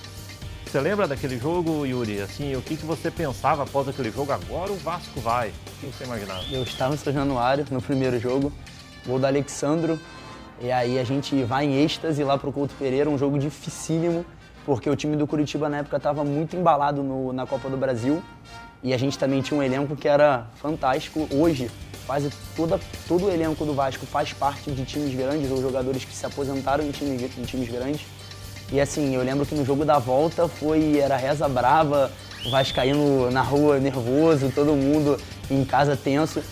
Você 0.64 0.80
lembra 0.80 1.08
daquele 1.08 1.36
jogo, 1.36 1.84
Yuri? 1.84 2.20
Assim, 2.20 2.54
o 2.54 2.62
que, 2.62 2.76
que 2.76 2.86
você 2.86 3.10
pensava 3.10 3.64
após 3.64 3.88
aquele 3.88 4.12
jogo? 4.12 4.30
Agora 4.30 4.70
o 4.70 4.76
Vasco 4.76 5.20
vai. 5.20 5.48
O 5.48 5.52
que 5.80 5.86
você 5.86 6.04
imaginava? 6.04 6.44
Eu 6.48 6.62
estava 6.62 6.94
em 6.94 6.96
São 6.96 7.12
Januário 7.12 7.66
no 7.72 7.82
primeiro 7.82 8.20
jogo, 8.20 8.52
gol 9.04 9.18
do 9.18 9.26
Alexandro. 9.26 9.98
E 10.60 10.70
aí 10.70 10.98
a 10.98 11.04
gente 11.04 11.42
vai 11.42 11.64
em 11.64 11.82
êxtase 11.82 12.22
lá 12.22 12.36
para 12.36 12.50
o 12.50 12.52
Couto 12.52 12.74
Pereira, 12.78 13.08
um 13.08 13.16
jogo 13.16 13.38
dificílimo, 13.38 14.26
porque 14.66 14.90
o 14.90 14.94
time 14.94 15.16
do 15.16 15.26
Curitiba 15.26 15.70
na 15.70 15.78
época 15.78 15.96
estava 15.96 16.22
muito 16.22 16.54
embalado 16.54 17.02
no, 17.02 17.32
na 17.32 17.46
Copa 17.46 17.70
do 17.70 17.78
Brasil. 17.78 18.22
E 18.82 18.92
a 18.92 18.98
gente 18.98 19.18
também 19.18 19.40
tinha 19.40 19.58
um 19.58 19.62
elenco 19.62 19.96
que 19.96 20.06
era 20.06 20.46
fantástico. 20.56 21.26
Hoje, 21.32 21.70
quase 22.06 22.30
toda, 22.54 22.78
todo 23.08 23.26
o 23.26 23.30
elenco 23.30 23.64
do 23.64 23.72
Vasco 23.72 24.04
faz 24.04 24.34
parte 24.34 24.70
de 24.70 24.84
times 24.84 25.14
grandes 25.14 25.50
ou 25.50 25.62
jogadores 25.62 26.04
que 26.04 26.14
se 26.14 26.26
aposentaram 26.26 26.84
em 26.84 26.90
times, 26.90 27.38
em 27.38 27.42
times 27.42 27.70
grandes. 27.70 28.02
E 28.70 28.78
assim, 28.78 29.14
eu 29.14 29.22
lembro 29.22 29.46
que 29.46 29.54
no 29.54 29.64
jogo 29.64 29.84
da 29.84 29.98
volta 29.98 30.46
foi 30.46 30.98
era 30.98 31.16
reza 31.16 31.48
brava, 31.48 32.10
o 32.44 32.50
Vasco 32.50 32.74
caindo 32.74 33.30
na 33.30 33.42
rua 33.42 33.78
nervoso, 33.78 34.52
todo 34.54 34.74
mundo 34.74 35.18
em 35.50 35.64
casa 35.64 35.96
tenso, 35.96 36.42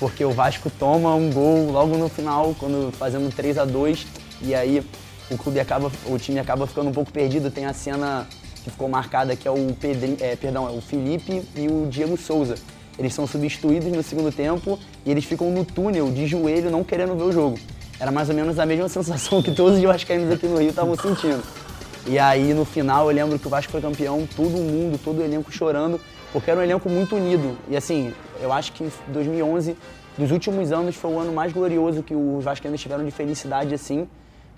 porque 0.00 0.24
o 0.24 0.30
Vasco 0.30 0.70
toma 0.70 1.14
um 1.14 1.30
gol 1.30 1.70
logo 1.70 1.98
no 1.98 2.08
final, 2.08 2.56
quando 2.58 2.90
fazendo 2.90 3.32
3 3.32 3.58
a 3.58 3.66
2 3.66 4.06
e 4.40 4.54
aí 4.54 4.82
o 5.30 5.36
clube 5.36 5.60
acaba, 5.60 5.92
o 6.06 6.18
time 6.18 6.40
acaba 6.40 6.66
ficando 6.66 6.88
um 6.88 6.92
pouco 6.92 7.12
perdido, 7.12 7.50
tem 7.50 7.66
a 7.66 7.74
cena 7.74 8.26
que 8.64 8.70
ficou 8.70 8.88
marcada, 8.88 9.36
que 9.36 9.46
é 9.46 9.50
o, 9.50 9.74
Pedri, 9.78 10.16
é, 10.20 10.34
perdão, 10.34 10.66
é 10.66 10.70
o 10.70 10.80
Felipe 10.80 11.42
e 11.54 11.68
o 11.68 11.86
Diego 11.88 12.16
Souza. 12.16 12.54
Eles 12.98 13.14
são 13.14 13.26
substituídos 13.26 13.92
no 13.92 14.02
segundo 14.02 14.32
tempo 14.32 14.78
e 15.04 15.10
eles 15.10 15.24
ficam 15.24 15.50
no 15.50 15.64
túnel 15.64 16.10
de 16.10 16.26
joelho 16.26 16.70
não 16.70 16.82
querendo 16.82 17.14
ver 17.14 17.24
o 17.24 17.32
jogo. 17.32 17.58
Era 17.98 18.10
mais 18.10 18.30
ou 18.30 18.34
menos 18.34 18.58
a 18.58 18.64
mesma 18.64 18.88
sensação 18.90 19.42
que 19.42 19.52
todos 19.52 19.76
os 19.76 19.84
vascaínos 19.84 20.32
aqui 20.32 20.46
no 20.46 20.58
Rio 20.58 20.70
estavam 20.70 20.96
sentindo. 20.96 21.42
E 22.06 22.18
aí 22.18 22.54
no 22.54 22.64
final 22.64 23.10
eu 23.10 23.14
lembro 23.14 23.38
que 23.38 23.46
o 23.46 23.50
Vasco 23.50 23.70
foi 23.70 23.80
campeão, 23.80 24.26
todo 24.36 24.50
mundo, 24.50 24.98
todo 25.02 25.18
o 25.18 25.22
elenco 25.22 25.52
chorando, 25.52 26.00
porque 26.32 26.50
era 26.50 26.60
um 26.60 26.62
elenco 26.62 26.88
muito 26.88 27.16
unido. 27.16 27.56
E 27.68 27.76
assim, 27.76 28.12
eu 28.40 28.52
acho 28.52 28.72
que 28.72 28.90
2011, 29.08 29.76
dos 30.16 30.30
últimos 30.30 30.72
anos, 30.72 30.96
foi 30.96 31.12
o 31.12 31.18
ano 31.18 31.32
mais 31.32 31.52
glorioso 31.52 32.02
que 32.02 32.14
os 32.14 32.44
vascaínos 32.44 32.80
tiveram 32.80 33.04
de 33.04 33.10
felicidade 33.10 33.74
assim. 33.74 34.08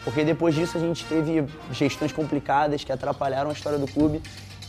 Porque 0.05 0.24
depois 0.24 0.55
disso 0.55 0.76
a 0.76 0.81
gente 0.81 1.05
teve 1.05 1.44
gestões 1.70 2.12
complicadas 2.12 2.83
que 2.83 2.92
atrapalharam 2.92 3.50
a 3.50 3.52
história 3.52 3.78
do 3.78 3.87
clube. 3.87 4.20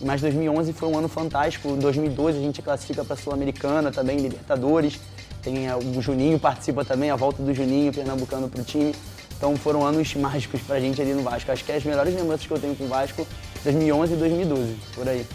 Mas 0.02 0.22
2011 0.22 0.74
foi 0.74 0.90
um 0.90 0.98
ano 0.98 1.08
fantástico. 1.08 1.70
Em 1.70 1.80
2012 1.80 2.38
a 2.38 2.42
gente 2.42 2.62
classifica 2.62 3.04
para 3.04 3.14
a 3.14 3.18
Sul-Americana 3.18 3.92
também, 3.92 4.18
Libertadores. 4.18 5.00
Tem 5.42 5.68
eh, 5.68 5.76
o 5.76 6.02
Juninho 6.02 6.40
participa 6.40 6.86
também, 6.86 7.10
a 7.10 7.16
volta 7.16 7.42
do 7.42 7.54
Juninho 7.54 7.92
pernambucano 7.92 8.48
para 8.48 8.62
o 8.62 8.64
time. 8.64 8.94
Então 9.38 9.56
foram 9.56 9.86
anos 9.86 10.14
mágicos 10.16 10.62
para 10.62 10.76
a 10.76 10.80
gente 10.80 11.02
ali 11.02 11.14
no 11.14 11.24
Vasco. 11.24 11.52
Acho 11.52 11.64
que 11.64 11.72
é 11.72 11.76
as 11.76 11.84
melhores 11.84 12.14
lembranças 12.14 12.46
que 12.46 12.54
eu 12.54 12.60
tenho 12.60 12.76
com 12.76 12.86
o 12.86 12.88
Vasco, 12.88 13.28
2011 13.64 14.14
e 14.14 14.18
2012, 14.18 14.76
por 14.96 15.08
aí. 15.08 15.26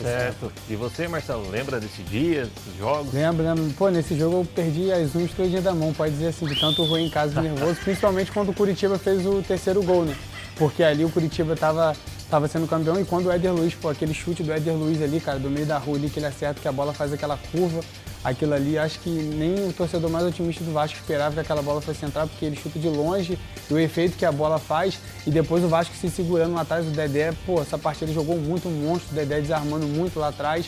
Certo. 0.00 0.52
E 0.68 0.74
você, 0.74 1.06
Marcelo, 1.06 1.48
lembra 1.50 1.78
desse 1.78 2.02
dia, 2.02 2.46
desses 2.46 2.76
jogos? 2.78 3.12
Lembro, 3.12 3.44
lembro. 3.44 3.72
Pô, 3.74 3.88
nesse 3.90 4.18
jogo 4.18 4.38
eu 4.38 4.44
perdi 4.44 4.90
as 4.90 5.14
unhas 5.14 5.30
todinhas 5.32 5.62
da 5.62 5.72
mão, 5.72 5.92
pode 5.92 6.12
dizer 6.12 6.28
assim, 6.28 6.46
de 6.46 6.58
tanto 6.58 6.84
ruim 6.84 7.06
em 7.06 7.10
casa 7.10 7.40
nervoso, 7.40 7.78
principalmente 7.84 8.32
quando 8.32 8.50
o 8.50 8.54
Curitiba 8.54 8.98
fez 8.98 9.24
o 9.24 9.42
terceiro 9.42 9.82
gol, 9.82 10.04
né? 10.04 10.16
Porque 10.56 10.82
ali 10.82 11.04
o 11.04 11.10
Curitiba 11.10 11.54
tava, 11.54 11.96
tava 12.34 12.48
sendo 12.48 12.66
campeão 12.66 13.00
e 13.00 13.04
quando 13.04 13.26
o 13.26 13.30
Éder 13.30 13.54
Luiz, 13.54 13.76
pô, 13.76 13.88
aquele 13.88 14.12
chute 14.12 14.42
do 14.42 14.52
Éder 14.52 14.74
Luiz 14.74 15.00
ali, 15.00 15.20
cara, 15.20 15.38
do 15.38 15.48
meio 15.48 15.64
da 15.66 15.78
rua 15.78 15.96
ali, 15.96 16.10
que 16.10 16.18
ele 16.18 16.26
acerta, 16.26 16.60
que 16.60 16.66
a 16.66 16.72
bola 16.72 16.92
faz 16.92 17.12
aquela 17.12 17.38
curva, 17.52 17.80
aquilo 18.24 18.54
ali, 18.54 18.76
acho 18.76 18.98
que 18.98 19.08
nem 19.08 19.68
o 19.68 19.72
torcedor 19.72 20.10
mais 20.10 20.26
otimista 20.26 20.64
do 20.64 20.72
Vasco 20.72 20.98
esperava 20.98 21.32
que 21.32 21.40
aquela 21.40 21.62
bola 21.62 21.80
fosse 21.80 22.04
entrar, 22.04 22.26
porque 22.26 22.44
ele 22.44 22.56
chuta 22.56 22.76
de 22.76 22.88
longe, 22.88 23.38
e 23.70 23.72
o 23.72 23.78
efeito 23.78 24.16
que 24.16 24.24
a 24.24 24.32
bola 24.32 24.58
faz, 24.58 24.98
e 25.24 25.30
depois 25.30 25.62
o 25.62 25.68
Vasco 25.68 25.94
se 25.94 26.10
segurando 26.10 26.54
lá 26.54 26.62
atrás 26.62 26.84
do 26.84 26.90
Dedé, 26.90 27.32
pô, 27.46 27.62
essa 27.62 27.78
partida 27.78 28.12
jogou 28.12 28.36
muito, 28.36 28.66
um 28.68 28.72
monstro, 28.72 29.12
o 29.12 29.14
Dedé 29.14 29.40
desarmando 29.40 29.86
muito 29.86 30.18
lá 30.18 30.30
atrás. 30.30 30.66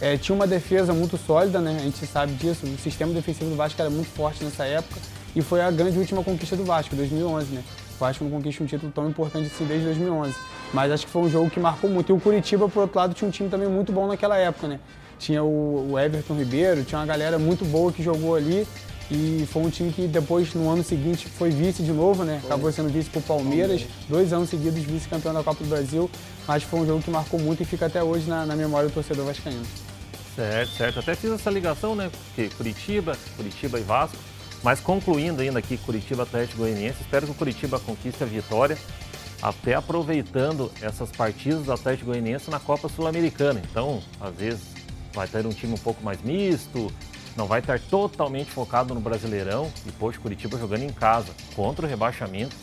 É, 0.00 0.16
tinha 0.16 0.36
uma 0.36 0.46
defesa 0.46 0.92
muito 0.92 1.18
sólida, 1.18 1.58
né? 1.58 1.78
A 1.80 1.82
gente 1.82 2.06
sabe 2.06 2.32
disso. 2.34 2.64
O 2.64 2.78
sistema 2.78 3.12
defensivo 3.12 3.50
do 3.50 3.56
Vasco 3.56 3.80
era 3.82 3.90
muito 3.90 4.10
forte 4.10 4.44
nessa 4.44 4.64
época 4.64 5.00
e 5.34 5.42
foi 5.42 5.60
a 5.60 5.68
grande 5.72 5.98
última 5.98 6.22
conquista 6.22 6.54
do 6.54 6.64
Vasco, 6.64 6.94
2011, 6.94 7.52
né? 7.52 7.64
O 7.96 7.98
Vasco 7.98 8.22
não 8.22 8.30
conquista 8.30 8.62
um 8.62 8.66
título 8.68 8.92
tão 8.92 9.08
importante 9.08 9.50
assim 9.52 9.64
desde 9.64 9.86
2011. 9.86 10.36
Mas 10.72 10.92
acho 10.92 11.06
que 11.06 11.12
foi 11.12 11.22
um 11.22 11.30
jogo 11.30 11.50
que 11.50 11.58
marcou 11.58 11.88
muito. 11.88 12.10
E 12.10 12.12
o 12.12 12.20
Curitiba, 12.20 12.68
por 12.68 12.82
outro 12.82 12.98
lado, 12.98 13.14
tinha 13.14 13.26
um 13.26 13.30
time 13.30 13.48
também 13.48 13.68
muito 13.68 13.92
bom 13.92 14.06
naquela 14.06 14.36
época, 14.36 14.68
né? 14.68 14.80
Tinha 15.18 15.42
o, 15.42 15.92
o 15.92 15.98
Everton 15.98 16.34
Ribeiro, 16.34 16.84
tinha 16.84 16.98
uma 16.98 17.06
galera 17.06 17.38
muito 17.38 17.64
boa 17.64 17.92
que 17.92 18.02
jogou 18.02 18.34
ali. 18.36 18.66
E 19.10 19.48
foi 19.50 19.62
um 19.62 19.70
time 19.70 19.90
que 19.90 20.06
depois, 20.06 20.52
no 20.52 20.68
ano 20.68 20.84
seguinte, 20.84 21.26
foi 21.26 21.48
vice 21.48 21.82
de 21.82 21.92
novo, 21.92 22.24
né? 22.24 22.42
Acabou 22.44 22.70
sendo 22.70 22.90
vice 22.90 23.08
pro 23.08 23.22
Palmeiras, 23.22 23.86
dois 24.06 24.34
anos 24.34 24.50
seguidos 24.50 24.82
vice-campeão 24.82 25.32
da 25.32 25.42
Copa 25.42 25.64
do 25.64 25.70
Brasil. 25.70 26.10
Mas 26.46 26.62
foi 26.62 26.80
um 26.80 26.86
jogo 26.86 27.02
que 27.02 27.10
marcou 27.10 27.40
muito 27.40 27.62
e 27.62 27.66
fica 27.66 27.86
até 27.86 28.02
hoje 28.02 28.28
na, 28.28 28.44
na 28.44 28.54
memória 28.54 28.88
do 28.88 28.92
torcedor 28.92 29.24
vascaíno. 29.24 29.64
Certo, 30.36 30.70
certo. 30.72 30.98
Até 31.00 31.14
fiz 31.14 31.32
essa 31.32 31.50
ligação, 31.50 31.96
né? 31.96 32.10
Porque 32.12 32.54
Curitiba, 32.54 33.16
Curitiba 33.36 33.80
e 33.80 33.82
Vasco. 33.82 34.18
Mas 34.62 34.80
concluindo 34.80 35.40
ainda 35.40 35.58
aqui, 35.58 35.76
Curitiba 35.76 36.24
Atlético 36.24 36.58
Goianiense, 36.58 36.98
espero 37.00 37.26
que 37.26 37.32
o 37.32 37.34
Curitiba 37.34 37.78
conquiste 37.78 38.22
a 38.22 38.26
vitória, 38.26 38.76
até 39.42 39.74
aproveitando 39.74 40.70
essas 40.82 41.10
partidas 41.10 41.64
do 41.64 41.72
Atlético 41.72 42.10
Goianiense 42.10 42.50
na 42.50 42.58
Copa 42.58 42.88
Sul-Americana. 42.88 43.60
Então, 43.70 44.00
às 44.20 44.34
vezes, 44.34 44.74
vai 45.12 45.26
ter 45.28 45.46
um 45.46 45.50
time 45.50 45.74
um 45.74 45.78
pouco 45.78 46.02
mais 46.02 46.20
misto, 46.22 46.92
não 47.36 47.46
vai 47.46 47.60
estar 47.60 47.78
totalmente 47.78 48.50
focado 48.50 48.94
no 48.94 49.00
Brasileirão. 49.00 49.70
E, 49.86 49.92
poxa, 49.92 50.18
Curitiba 50.18 50.58
jogando 50.58 50.82
em 50.82 50.92
casa, 50.92 51.32
contra 51.54 51.86
o 51.86 51.88
rebaixamento. 51.88 52.56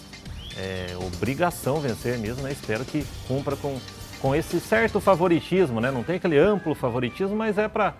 É 0.57 0.95
obrigação 0.99 1.79
vencer 1.79 2.17
mesmo, 2.17 2.43
né? 2.43 2.51
Espero 2.51 2.85
que 2.85 3.05
cumpra 3.27 3.55
com, 3.57 3.77
com 4.21 4.33
esse 4.33 4.59
certo 4.59 5.01
favoritismo, 5.01 5.81
né? 5.81 5.91
Não 5.91 6.03
tem 6.03 6.15
aquele 6.15 6.38
amplo 6.38 6.73
favoritismo, 6.73 7.35
mas 7.35 7.57
é 7.57 7.67
para, 7.67 7.93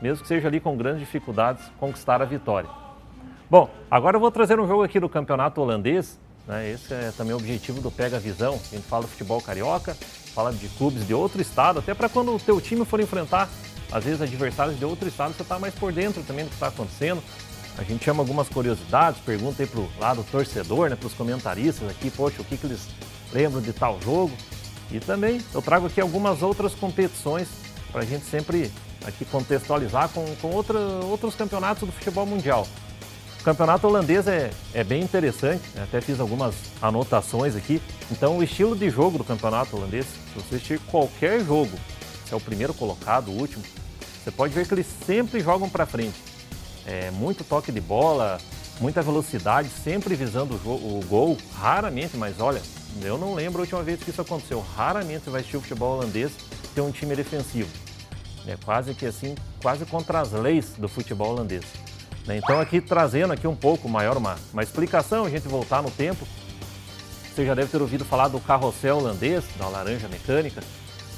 mesmo 0.00 0.22
que 0.22 0.28
seja 0.28 0.46
ali 0.46 0.60
com 0.60 0.76
grandes 0.76 1.00
dificuldades, 1.00 1.64
conquistar 1.78 2.22
a 2.22 2.24
vitória. 2.24 2.68
Bom, 3.50 3.70
agora 3.90 4.16
eu 4.16 4.20
vou 4.20 4.30
trazer 4.30 4.58
um 4.58 4.66
jogo 4.66 4.82
aqui 4.82 5.00
do 5.00 5.08
campeonato 5.08 5.60
holandês. 5.60 6.18
Né? 6.46 6.70
Esse 6.70 6.92
é 6.94 7.12
também 7.16 7.34
o 7.34 7.36
objetivo 7.36 7.80
do 7.80 7.90
Pega 7.90 8.18
Visão. 8.18 8.60
A 8.72 8.74
gente 8.74 8.86
fala 8.86 9.02
do 9.02 9.08
futebol 9.08 9.40
carioca, 9.40 9.96
fala 10.34 10.52
de 10.52 10.68
clubes 10.70 11.06
de 11.06 11.14
outro 11.14 11.40
estado, 11.42 11.78
até 11.78 11.94
para 11.94 12.08
quando 12.08 12.34
o 12.34 12.38
teu 12.38 12.60
time 12.60 12.84
for 12.84 13.00
enfrentar, 13.00 13.48
às 13.90 14.04
vezes, 14.04 14.20
adversários 14.20 14.78
de 14.78 14.84
outro 14.84 15.08
estado, 15.08 15.34
você 15.34 15.42
está 15.42 15.58
mais 15.58 15.74
por 15.74 15.92
dentro 15.92 16.22
também 16.22 16.44
do 16.44 16.48
que 16.48 16.54
está 16.54 16.68
acontecendo. 16.68 17.22
A 17.78 17.84
gente 17.84 18.04
chama 18.04 18.22
algumas 18.22 18.48
curiosidades, 18.48 19.20
pergunta 19.20 19.62
aí 19.62 19.68
pro 19.68 19.88
lado 19.98 20.24
torcedor, 20.30 20.88
né, 20.88 20.96
para 20.96 21.06
os 21.06 21.12
comentaristas 21.12 21.88
aqui, 21.90 22.10
poxa, 22.10 22.40
o 22.40 22.44
que, 22.44 22.56
que 22.56 22.66
eles 22.66 22.88
lembram 23.32 23.60
de 23.60 23.72
tal 23.72 24.00
jogo. 24.00 24.32
E 24.90 24.98
também 24.98 25.40
eu 25.52 25.60
trago 25.60 25.86
aqui 25.86 26.00
algumas 26.00 26.42
outras 26.42 26.74
competições 26.74 27.48
para 27.92 28.02
a 28.02 28.04
gente 28.04 28.24
sempre 28.24 28.72
aqui 29.04 29.24
contextualizar 29.24 30.08
com, 30.08 30.24
com 30.36 30.50
outra, 30.50 30.78
outros 30.78 31.34
campeonatos 31.34 31.86
do 31.86 31.92
futebol 31.92 32.26
mundial. 32.26 32.66
Campeonato 33.46 33.86
holandês 33.86 34.26
é, 34.26 34.50
é 34.74 34.82
bem 34.82 35.00
interessante, 35.00 35.62
né? 35.72 35.84
até 35.84 36.00
fiz 36.00 36.18
algumas 36.18 36.52
anotações 36.82 37.54
aqui. 37.54 37.80
Então, 38.10 38.38
o 38.38 38.42
estilo 38.42 38.74
de 38.74 38.90
jogo 38.90 39.18
do 39.18 39.22
campeonato 39.22 39.76
holandês, 39.76 40.04
se 40.04 40.34
você 40.34 40.56
assistir 40.56 40.80
qualquer 40.80 41.44
jogo, 41.44 41.70
se 42.26 42.34
é 42.34 42.36
o 42.36 42.40
primeiro 42.40 42.74
colocado, 42.74 43.28
o 43.28 43.38
último, 43.38 43.62
você 44.00 44.32
pode 44.32 44.52
ver 44.52 44.66
que 44.66 44.74
eles 44.74 44.88
sempre 45.06 45.38
jogam 45.38 45.68
para 45.70 45.86
frente. 45.86 46.16
É, 46.84 47.12
muito 47.12 47.44
toque 47.44 47.70
de 47.70 47.80
bola, 47.80 48.38
muita 48.80 49.00
velocidade, 49.00 49.68
sempre 49.68 50.16
visando 50.16 50.60
o, 50.64 50.98
o, 50.98 51.04
gol, 51.08 51.38
raramente, 51.56 52.16
mas 52.16 52.40
olha, 52.40 52.60
eu 53.00 53.16
não 53.16 53.32
lembro 53.32 53.60
a 53.60 53.62
última 53.62 53.84
vez 53.84 54.02
que 54.02 54.10
isso 54.10 54.20
aconteceu. 54.20 54.60
Raramente 54.74 55.22
você 55.22 55.30
vai 55.30 55.40
assistir 55.42 55.56
o 55.56 55.60
futebol 55.60 55.98
holandês 55.98 56.32
ter 56.74 56.80
um 56.80 56.90
time 56.90 57.14
defensivo. 57.14 57.70
É 58.44 58.56
quase 58.64 58.92
que 58.92 59.06
assim, 59.06 59.36
quase 59.62 59.86
contra 59.86 60.20
as 60.20 60.32
leis 60.32 60.72
do 60.76 60.88
futebol 60.88 61.30
holandês. 61.30 61.85
Né? 62.26 62.36
Então 62.36 62.60
aqui 62.60 62.80
trazendo 62.80 63.32
aqui 63.32 63.46
um 63.46 63.56
pouco 63.56 63.88
maior 63.88 64.16
uma, 64.16 64.36
uma 64.52 64.62
explicação, 64.62 65.24
a 65.24 65.30
gente 65.30 65.48
voltar 65.48 65.82
no 65.82 65.90
tempo. 65.90 66.26
Você 67.34 67.44
já 67.44 67.54
deve 67.54 67.70
ter 67.70 67.80
ouvido 67.80 68.04
falar 68.04 68.28
do 68.28 68.40
carrossel 68.40 68.98
holandês, 68.98 69.44
da 69.58 69.68
laranja 69.68 70.08
mecânica. 70.08 70.62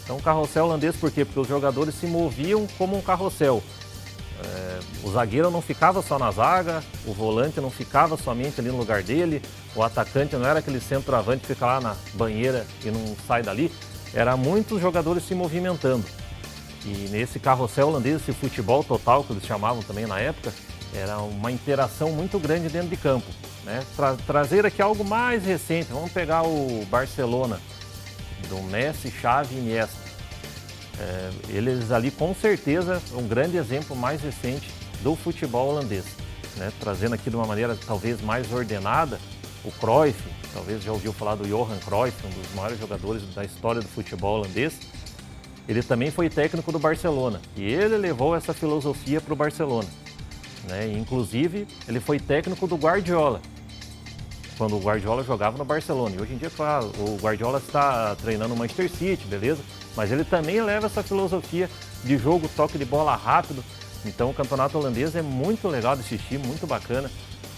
Então 0.05 0.19
carrossel 0.21 0.65
holandês 0.65 0.97
por 0.97 1.11
quê? 1.11 1.25
Porque 1.25 1.41
os 1.41 1.49
jogadores 1.49 1.95
se 1.95 2.07
moviam 2.07 2.67
como 2.77 2.97
um 2.97 3.01
carrossel. 3.01 3.63
É, 4.45 4.79
o 5.03 5.11
zagueiro 5.11 5.51
não 5.51 5.61
ficava 5.61 6.01
só 6.01 6.19
na 6.19 6.31
zaga, 6.31 6.83
o 7.05 7.13
volante 7.13 7.61
não 7.61 7.71
ficava 7.71 8.17
somente 8.17 8.61
ali 8.61 8.71
no 8.71 8.77
lugar 8.77 9.03
dele, 9.03 9.43
o 9.75 9.83
atacante 9.83 10.37
não 10.37 10.47
era 10.47 10.61
aquele 10.61 10.81
centroavante 10.81 11.41
que 11.41 11.55
fica 11.55 11.67
lá 11.67 11.81
na 11.81 11.97
banheira 12.15 12.67
e 12.85 12.91
não 12.91 13.17
sai 13.27 13.43
dali. 13.43 13.73
Era 14.15 14.37
muitos 14.37 14.81
jogadores 14.81 15.25
se 15.25 15.35
movimentando. 15.35 16.05
E 16.85 17.09
nesse 17.11 17.39
carrossel 17.39 17.89
holandês, 17.89 18.23
esse 18.23 18.33
futebol 18.33 18.83
total 18.85 19.25
que 19.25 19.33
eles 19.33 19.45
chamavam 19.45 19.83
também 19.83 20.07
na 20.07 20.19
época, 20.19 20.53
era 20.95 21.19
uma 21.19 21.51
interação 21.51 22.11
muito 22.13 22.39
grande 22.39 22.69
dentro 22.69 22.89
de 22.89 22.97
campo. 22.97 23.27
Né? 23.65 23.85
Tra 23.97 24.17
trazer 24.27 24.65
aqui 24.65 24.81
algo 24.81 25.05
mais 25.05 25.45
recente, 25.45 25.89
vamos 25.93 26.11
pegar 26.11 26.43
o 26.43 26.85
Barcelona, 26.91 27.61
do 28.49 28.63
Messi, 28.63 29.11
Xavi 29.11 29.57
e 29.57 29.59
Iniesta. 29.59 30.09
É, 31.01 31.31
eles 31.51 31.93
ali 31.93 32.11
com 32.11 32.35
certeza 32.35 33.01
um 33.13 33.29
grande 33.29 33.57
exemplo 33.57 33.95
mais 33.95 34.21
recente 34.21 34.71
do 35.03 35.15
futebol 35.15 35.69
holandês. 35.69 36.05
Né? 36.57 36.73
Trazendo 36.81 37.15
aqui 37.15 37.31
de 37.31 37.37
uma 37.37 37.47
maneira 37.47 37.77
talvez 37.87 38.21
mais 38.21 38.53
ordenada, 38.53 39.21
o 39.65 39.71
Cruyff, 39.73 40.19
talvez 40.53 40.83
já 40.83 40.93
ouviu 40.93 41.13
falar 41.13 41.35
do 41.35 41.47
Johan 41.47 41.79
Cruyff, 41.79 42.17
um 42.27 42.31
dos 42.31 42.55
maiores 42.55 42.79
jogadores 42.79 43.23
da 43.35 43.45
história 43.45 43.81
do 43.81 43.89
futebol 43.89 44.39
holandês. 44.39 44.79
Ele 45.69 45.83
também 45.83 46.11
foi 46.11 46.31
técnico 46.31 46.73
do 46.73 46.79
Barcelona 46.79 47.41
e 47.55 47.63
ele 47.63 47.97
levou 47.99 48.35
essa 48.35 48.55
filosofia 48.55 49.21
para 49.21 49.35
o 49.35 49.37
Barcelona. 49.37 49.89
Né? 50.69 50.93
Inclusive, 50.93 51.67
ele 51.89 51.99
foi 51.99 52.21
técnico 52.21 52.67
do 52.67 52.77
Guardiola, 52.77 53.41
quando 54.59 54.77
o 54.77 54.81
Guardiola 54.81 55.25
jogava 55.25 55.57
no 55.57 55.65
Barcelona. 55.65 56.15
E 56.17 56.21
hoje 56.21 56.35
em 56.35 56.37
dia, 56.37 56.51
claro, 56.51 56.93
o 56.99 57.17
Guardiola 57.21 57.59
está 57.59 58.15
treinando 58.17 58.55
o 58.55 58.57
Manchester 58.57 58.91
City, 58.91 59.25
beleza? 59.27 59.63
Mas 59.97 60.13
ele 60.13 60.25
também 60.25 60.61
leva 60.61 60.87
essa 60.87 61.03
filosofia 61.03 61.71
de 62.05 62.19
jogo, 62.19 62.49
toque 62.55 62.77
de 62.77 62.85
bola 62.85 63.17
rápido. 63.17 63.65
Então 64.05 64.31
o 64.31 64.35
campeonato 64.35 64.77
holandês 64.77 65.17
é 65.17 65.23
muito 65.23 65.69
legal 65.69 65.95
de 65.97 66.03
assistir, 66.03 66.39
muito 66.39 66.67
bacana. 66.67 67.11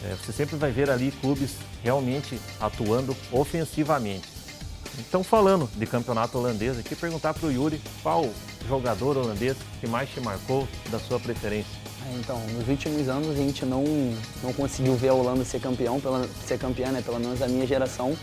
É, 0.04 0.14
você 0.14 0.32
sempre 0.32 0.56
vai 0.56 0.70
ver 0.70 0.88
ali 0.88 1.10
clubes 1.10 1.56
realmente 1.82 2.40
atuando 2.60 3.16
ofensivamente. 3.32 4.28
Então 4.98 5.22
falando 5.22 5.68
de 5.74 5.86
campeonato 5.86 6.38
holandês 6.38 6.78
aqui, 6.78 6.94
perguntar 6.94 7.34
para 7.34 7.46
o 7.46 7.52
Yuri 7.52 7.80
qual 8.02 8.28
jogador 8.68 9.16
holandês 9.16 9.56
que 9.80 9.86
mais 9.86 10.08
te 10.10 10.20
marcou 10.20 10.66
da 10.90 10.98
sua 10.98 11.18
preferência. 11.18 11.79
É, 12.06 12.16
então, 12.18 12.40
nos 12.56 12.68
últimos 12.68 13.08
anos 13.08 13.30
a 13.30 13.34
gente 13.34 13.64
não, 13.64 13.84
não 14.42 14.52
conseguiu 14.52 14.94
ver 14.96 15.08
a 15.08 15.14
Holanda 15.14 15.44
ser 15.44 15.60
campeão, 15.60 16.00
pela, 16.00 16.28
ser 16.46 16.58
campeã, 16.58 16.90
né, 16.90 17.02
pelo 17.02 17.18
menos 17.20 17.42
a 17.42 17.48
minha 17.48 17.66
geração. 17.66 18.16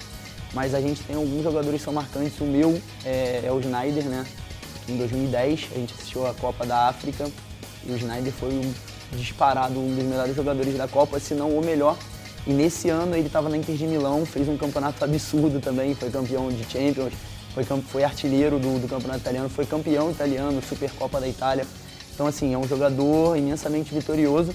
Mas 0.53 0.73
a 0.73 0.81
gente 0.81 1.03
tem 1.03 1.15
alguns 1.15 1.43
jogadores 1.43 1.79
que 1.79 1.85
são 1.85 1.93
marcantes. 1.93 2.39
O 2.39 2.45
meu 2.45 2.81
é, 3.05 3.41
é 3.43 3.51
o 3.51 3.61
Schneider, 3.61 4.05
né? 4.05 4.25
Em 4.87 4.97
2010 4.97 5.67
a 5.75 5.75
gente 5.75 5.93
assistiu 5.93 6.25
a 6.25 6.33
Copa 6.33 6.65
da 6.65 6.87
África 6.87 7.29
e 7.85 7.91
o 7.91 7.99
Schneider 7.99 8.31
foi 8.31 8.49
um, 8.49 8.73
disparado 9.11 9.79
um 9.79 9.93
dos 9.93 10.03
melhores 10.03 10.35
jogadores 10.35 10.75
da 10.77 10.87
Copa, 10.87 11.19
se 11.19 11.33
não 11.33 11.49
o 11.49 11.63
melhor. 11.63 11.97
E 12.45 12.53
nesse 12.53 12.89
ano 12.89 13.13
ele 13.15 13.27
estava 13.27 13.49
na 13.49 13.57
Inter 13.57 13.75
de 13.75 13.85
Milão, 13.85 14.25
fez 14.25 14.47
um 14.47 14.57
campeonato 14.57 15.03
absurdo 15.05 15.59
também, 15.59 15.93
foi 15.93 16.09
campeão 16.09 16.49
de 16.49 16.63
Champions, 16.63 17.13
foi, 17.53 17.63
foi 17.63 18.03
artilheiro 18.03 18.57
do, 18.57 18.79
do 18.79 18.87
campeonato 18.87 19.19
italiano, 19.19 19.49
foi 19.49 19.65
campeão 19.65 20.11
italiano, 20.11 20.61
Supercopa 20.61 21.19
da 21.19 21.27
Itália. 21.27 21.67
Então, 22.17 22.25
assim, 22.25 22.51
é 22.51 22.57
um 22.57 22.67
jogador 22.67 23.37
imensamente 23.37 23.93
vitorioso 23.93 24.51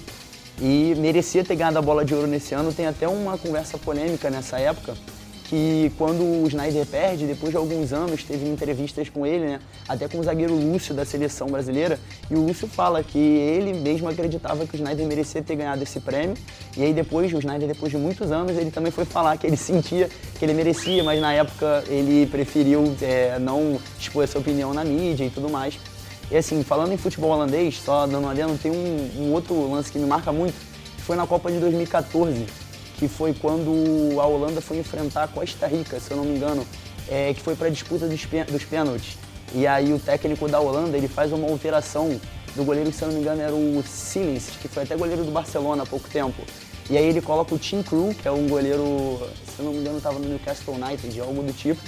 e 0.61 0.97
merecia 0.99 1.45
ter 1.45 1.55
ganhado 1.55 1.79
a 1.79 1.83
bola 1.83 2.05
de 2.05 2.13
ouro 2.13 2.27
nesse 2.27 2.53
ano. 2.57 2.73
Tem 2.73 2.89
até 2.89 3.07
uma 3.07 3.39
conversa 3.39 3.79
polêmica 3.79 4.29
nessa 4.29 4.59
época, 4.59 4.97
que 5.45 5.93
quando 5.97 6.25
o 6.25 6.49
Snyder 6.49 6.85
perde, 6.85 7.25
depois 7.25 7.53
de 7.53 7.57
alguns 7.57 7.93
anos, 7.93 8.25
teve 8.25 8.49
entrevistas 8.49 9.09
com 9.09 9.25
ele, 9.25 9.45
né? 9.45 9.61
Até 9.89 10.09
com 10.09 10.19
o 10.19 10.25
zagueiro 10.25 10.57
Lúcio 10.57 10.93
da 10.93 11.05
seleção 11.05 11.47
brasileira, 11.47 12.01
e 12.29 12.35
o 12.35 12.45
Lúcio 12.45 12.67
fala 12.67 13.01
que 13.05 13.19
ele 13.19 13.75
mesmo 13.75 14.09
acreditava 14.09 14.67
que 14.67 14.75
o 14.75 14.77
Snyder 14.77 15.07
merecia 15.07 15.41
ter 15.41 15.55
ganhado 15.55 15.85
esse 15.85 16.01
prêmio. 16.01 16.37
E 16.77 16.83
aí 16.83 16.93
depois, 16.93 17.33
o 17.33 17.39
Snyder, 17.39 17.69
depois 17.69 17.93
de 17.93 17.99
muitos 17.99 18.33
anos, 18.33 18.57
ele 18.57 18.73
também 18.73 18.91
foi 18.91 19.05
falar 19.05 19.37
que 19.37 19.47
ele 19.47 19.57
sentia 19.57 20.11
que 20.37 20.45
ele 20.45 20.53
merecia, 20.53 21.05
mas 21.05 21.21
na 21.21 21.33
época 21.33 21.85
ele 21.87 22.27
preferiu 22.27 22.93
é, 23.01 23.39
não 23.39 23.79
expor 24.01 24.25
essa 24.25 24.37
opinião 24.37 24.75
na 24.75 24.83
mídia 24.83 25.27
e 25.27 25.31
tudo 25.31 25.49
mais. 25.49 25.79
E 26.33 26.37
assim, 26.39 26.63
falando 26.63 26.95
em 26.95 26.97
futebol 26.97 27.31
holandês, 27.31 27.79
só 27.85 28.07
dando 28.07 28.21
uma 28.21 28.31
adendo, 28.31 28.57
tem 28.57 28.73
um, 28.73 29.11
um, 29.19 29.33
outro 29.35 29.71
lance 29.71 29.93
que 29.93 29.99
me 29.99 30.07
marca 30.07 30.33
muito, 30.33 30.55
que 30.97 31.03
foi 31.03 31.15
na 31.15 31.27
Copa 31.27 31.53
de 31.53 31.59
2014, 31.59 32.47
que 32.97 33.07
foi 33.07 33.35
quando 33.35 34.19
a 34.19 34.25
Holanda 34.25 34.63
foi 34.63 34.79
enfrentar 34.79 35.25
a 35.25 35.29
Costa 35.29 35.67
Rica, 35.67 36.01
se 36.01 36.11
eu 36.11 36.17
não 36.17 36.25
me 36.25 36.35
engano, 36.35 36.67
é, 37.07 37.35
que 37.35 37.43
foi 37.43 37.55
para 37.55 37.67
a 37.67 37.71
disputa 37.71 38.09
dos, 38.09 38.25
dos 38.51 38.65
pênaltis. 38.65 39.19
E 39.55 39.67
aí 39.67 39.93
o 39.93 39.99
técnico 39.99 40.49
da 40.49 40.59
Holanda, 40.59 40.97
ele 40.97 41.07
faz 41.07 41.35
uma 41.35 41.47
alteração 41.47 42.19
do 42.57 42.65
goleiro 42.65 42.91
que, 42.91 42.97
se 42.97 43.03
eu 43.03 43.09
não 43.09 43.17
me 43.17 43.21
engano, 43.21 43.43
era 43.43 43.53
o 43.55 43.85
Silens, 43.87 44.53
que 44.59 44.69
foi 44.69 44.85
até 44.85 44.97
goleiro 44.97 45.25
do 45.25 45.31
Barcelona 45.31 45.83
há 45.83 45.87
pouco 45.87 46.09
tempo. 46.09 46.41
E 46.89 46.97
aí 46.97 47.05
ele 47.05 47.21
coloca 47.21 47.55
o 47.55 47.59
Tim 47.59 47.83
Crew, 47.83 48.15
que 48.15 48.27
é 48.27 48.33
um 48.33 48.49
goleiro, 48.49 49.21
se 49.55 49.59
eu 49.59 49.67
não 49.67 49.73
me 49.73 49.81
engano, 49.81 49.99
estava 49.99 50.19
no 50.19 50.27
Newcastle 50.27 50.77
United, 50.77 51.21
algo 51.21 51.43
do 51.43 51.53
tipo. 51.53 51.83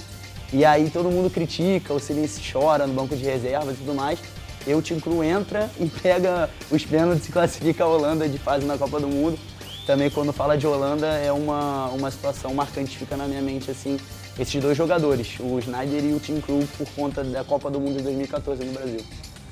E 0.53 0.63
aí 0.63 0.89
todo 0.91 1.09
mundo 1.09 1.31
critica, 1.31 1.93
o 1.93 1.99
Silêncio 1.99 2.41
chora 2.51 2.85
no 2.85 2.93
banco 2.93 3.15
de 3.15 3.23
reserva 3.23 3.71
e 3.71 3.75
tudo 3.75 3.95
mais. 3.95 4.19
E 4.67 4.73
o 4.73 4.81
Tim 4.81 4.99
Cru 4.99 5.23
entra 5.23 5.69
e 5.79 5.87
pega 5.87 6.49
os 6.71 6.83
pênaltis 6.85 7.27
e 7.27 7.31
classifica 7.31 7.83
a 7.83 7.87
Holanda 7.87 8.27
de 8.27 8.37
fase 8.37 8.65
na 8.65 8.77
Copa 8.77 8.99
do 8.99 9.07
Mundo. 9.07 9.37
Também 9.85 10.09
quando 10.09 10.33
fala 10.33 10.57
de 10.57 10.65
Holanda 10.65 11.07
é 11.07 11.31
uma, 11.31 11.87
uma 11.89 12.09
situação 12.09 12.53
marcante, 12.53 12.97
fica 12.97 13.15
na 13.15 13.27
minha 13.27 13.41
mente 13.41 13.69
assim, 13.69 13.99
esses 14.39 14.61
dois 14.61 14.75
jogadores, 14.75 15.35
o 15.39 15.59
Snyder 15.59 16.03
e 16.03 16.13
o 16.13 16.19
Tim 16.19 16.41
Cru, 16.41 16.67
por 16.77 16.87
conta 16.95 17.23
da 17.23 17.43
Copa 17.43 17.69
do 17.69 17.79
Mundo 17.79 17.97
de 17.97 18.03
2014 18.03 18.63
no 18.65 18.73
Brasil. 18.73 19.01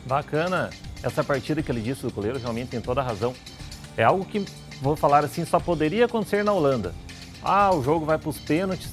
Bacana 0.05 0.71
essa 1.03 1.23
partida 1.23 1.61
que 1.61 1.71
ele 1.71 1.81
disse 1.81 2.01
do 2.01 2.11
goleiro, 2.11 2.39
realmente 2.39 2.69
tem 2.69 2.81
toda 2.81 3.01
a 3.01 3.03
razão. 3.03 3.35
É 3.95 4.03
algo 4.03 4.25
que, 4.25 4.43
vou 4.81 4.95
falar 4.95 5.23
assim, 5.23 5.45
só 5.45 5.59
poderia 5.59 6.05
acontecer 6.05 6.43
na 6.43 6.53
Holanda. 6.53 6.95
Ah, 7.43 7.75
o 7.75 7.83
jogo 7.83 8.05
vai 8.05 8.17
para 8.17 8.29
os 8.29 8.39
pênaltis, 8.39 8.89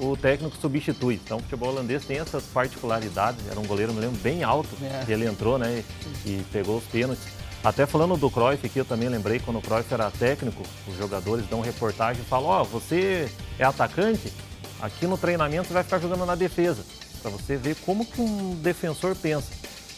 o 0.00 0.16
técnico 0.16 0.56
substitui. 0.60 1.20
Então 1.24 1.38
o 1.38 1.40
futebol 1.40 1.70
holandês 1.70 2.04
tem 2.04 2.18
essas 2.18 2.44
particularidades. 2.44 3.46
Era 3.50 3.58
um 3.58 3.66
goleiro, 3.66 3.92
me 3.92 4.00
lembro, 4.00 4.18
bem 4.18 4.42
alto. 4.42 4.68
É. 4.82 5.12
ele 5.12 5.26
entrou, 5.26 5.58
né? 5.58 5.84
E 6.24 6.42
pegou 6.52 6.78
os 6.78 6.84
pênaltis. 6.84 7.24
Até 7.62 7.86
falando 7.86 8.16
do 8.16 8.30
Cruyff 8.30 8.64
aqui, 8.64 8.78
eu 8.78 8.84
também 8.84 9.08
lembrei 9.08 9.40
quando 9.40 9.58
o 9.58 9.62
Cruyff 9.62 9.92
era 9.92 10.10
técnico, 10.10 10.62
os 10.86 10.96
jogadores 10.96 11.44
dão 11.48 11.60
reportagem 11.60 12.22
e 12.22 12.24
falam, 12.24 12.48
ó, 12.48 12.62
oh, 12.62 12.64
você 12.64 13.28
é 13.58 13.64
atacante? 13.64 14.32
Aqui 14.80 15.06
no 15.06 15.18
treinamento 15.18 15.66
você 15.66 15.74
vai 15.74 15.82
ficar 15.82 15.98
jogando 15.98 16.24
na 16.24 16.36
defesa. 16.36 16.84
Para 17.20 17.32
você 17.32 17.56
ver 17.56 17.74
como 17.84 18.06
que 18.06 18.20
um 18.20 18.54
defensor 18.54 19.16
pensa. 19.16 19.48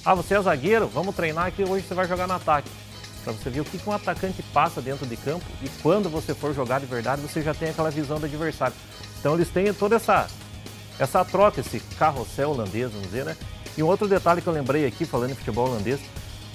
Ah, 0.05 0.15
você 0.15 0.35
é 0.35 0.41
zagueiro? 0.41 0.89
Vamos 0.89 1.15
treinar 1.15 1.47
aqui, 1.47 1.63
hoje 1.63 1.87
você 1.87 1.93
vai 1.93 2.09
jogar 2.09 2.27
no 2.27 2.33
ataque. 2.33 2.71
Para 3.23 3.35
você 3.35 3.51
ver 3.51 3.61
o 3.61 3.65
que, 3.65 3.77
que 3.77 3.89
um 3.89 3.93
atacante 3.93 4.43
passa 4.55 4.81
dentro 4.81 5.07
de 5.07 5.17
campo 5.19 5.45
e 5.63 5.69
quando 5.83 6.09
você 6.09 6.35
for 6.35 6.55
jogar 6.55 6.81
de 6.81 6.87
verdade, 6.87 7.21
você 7.21 7.43
já 7.43 7.53
tem 7.53 7.69
aquela 7.69 7.91
visão 7.91 8.19
do 8.19 8.25
adversário. 8.25 8.75
Então 9.21 9.35
eles 9.35 9.49
têm 9.49 9.73
toda 9.73 9.97
essa, 9.97 10.27
essa 10.99 11.25
troca, 11.25 11.61
esse 11.61 11.79
carrossel 11.99 12.51
holandês, 12.51 12.91
vamos 12.91 13.07
dizer, 13.07 13.25
né? 13.25 13.37
E 13.77 13.83
um 13.83 13.87
outro 13.87 14.09
detalhe 14.09 14.43
que 14.43 14.47
eu 14.49 14.53
lembrei 14.53 14.87
aqui, 14.87 15.05
falando 15.05 15.31
em 15.31 15.35
futebol 15.35 15.69
holandês, 15.69 16.01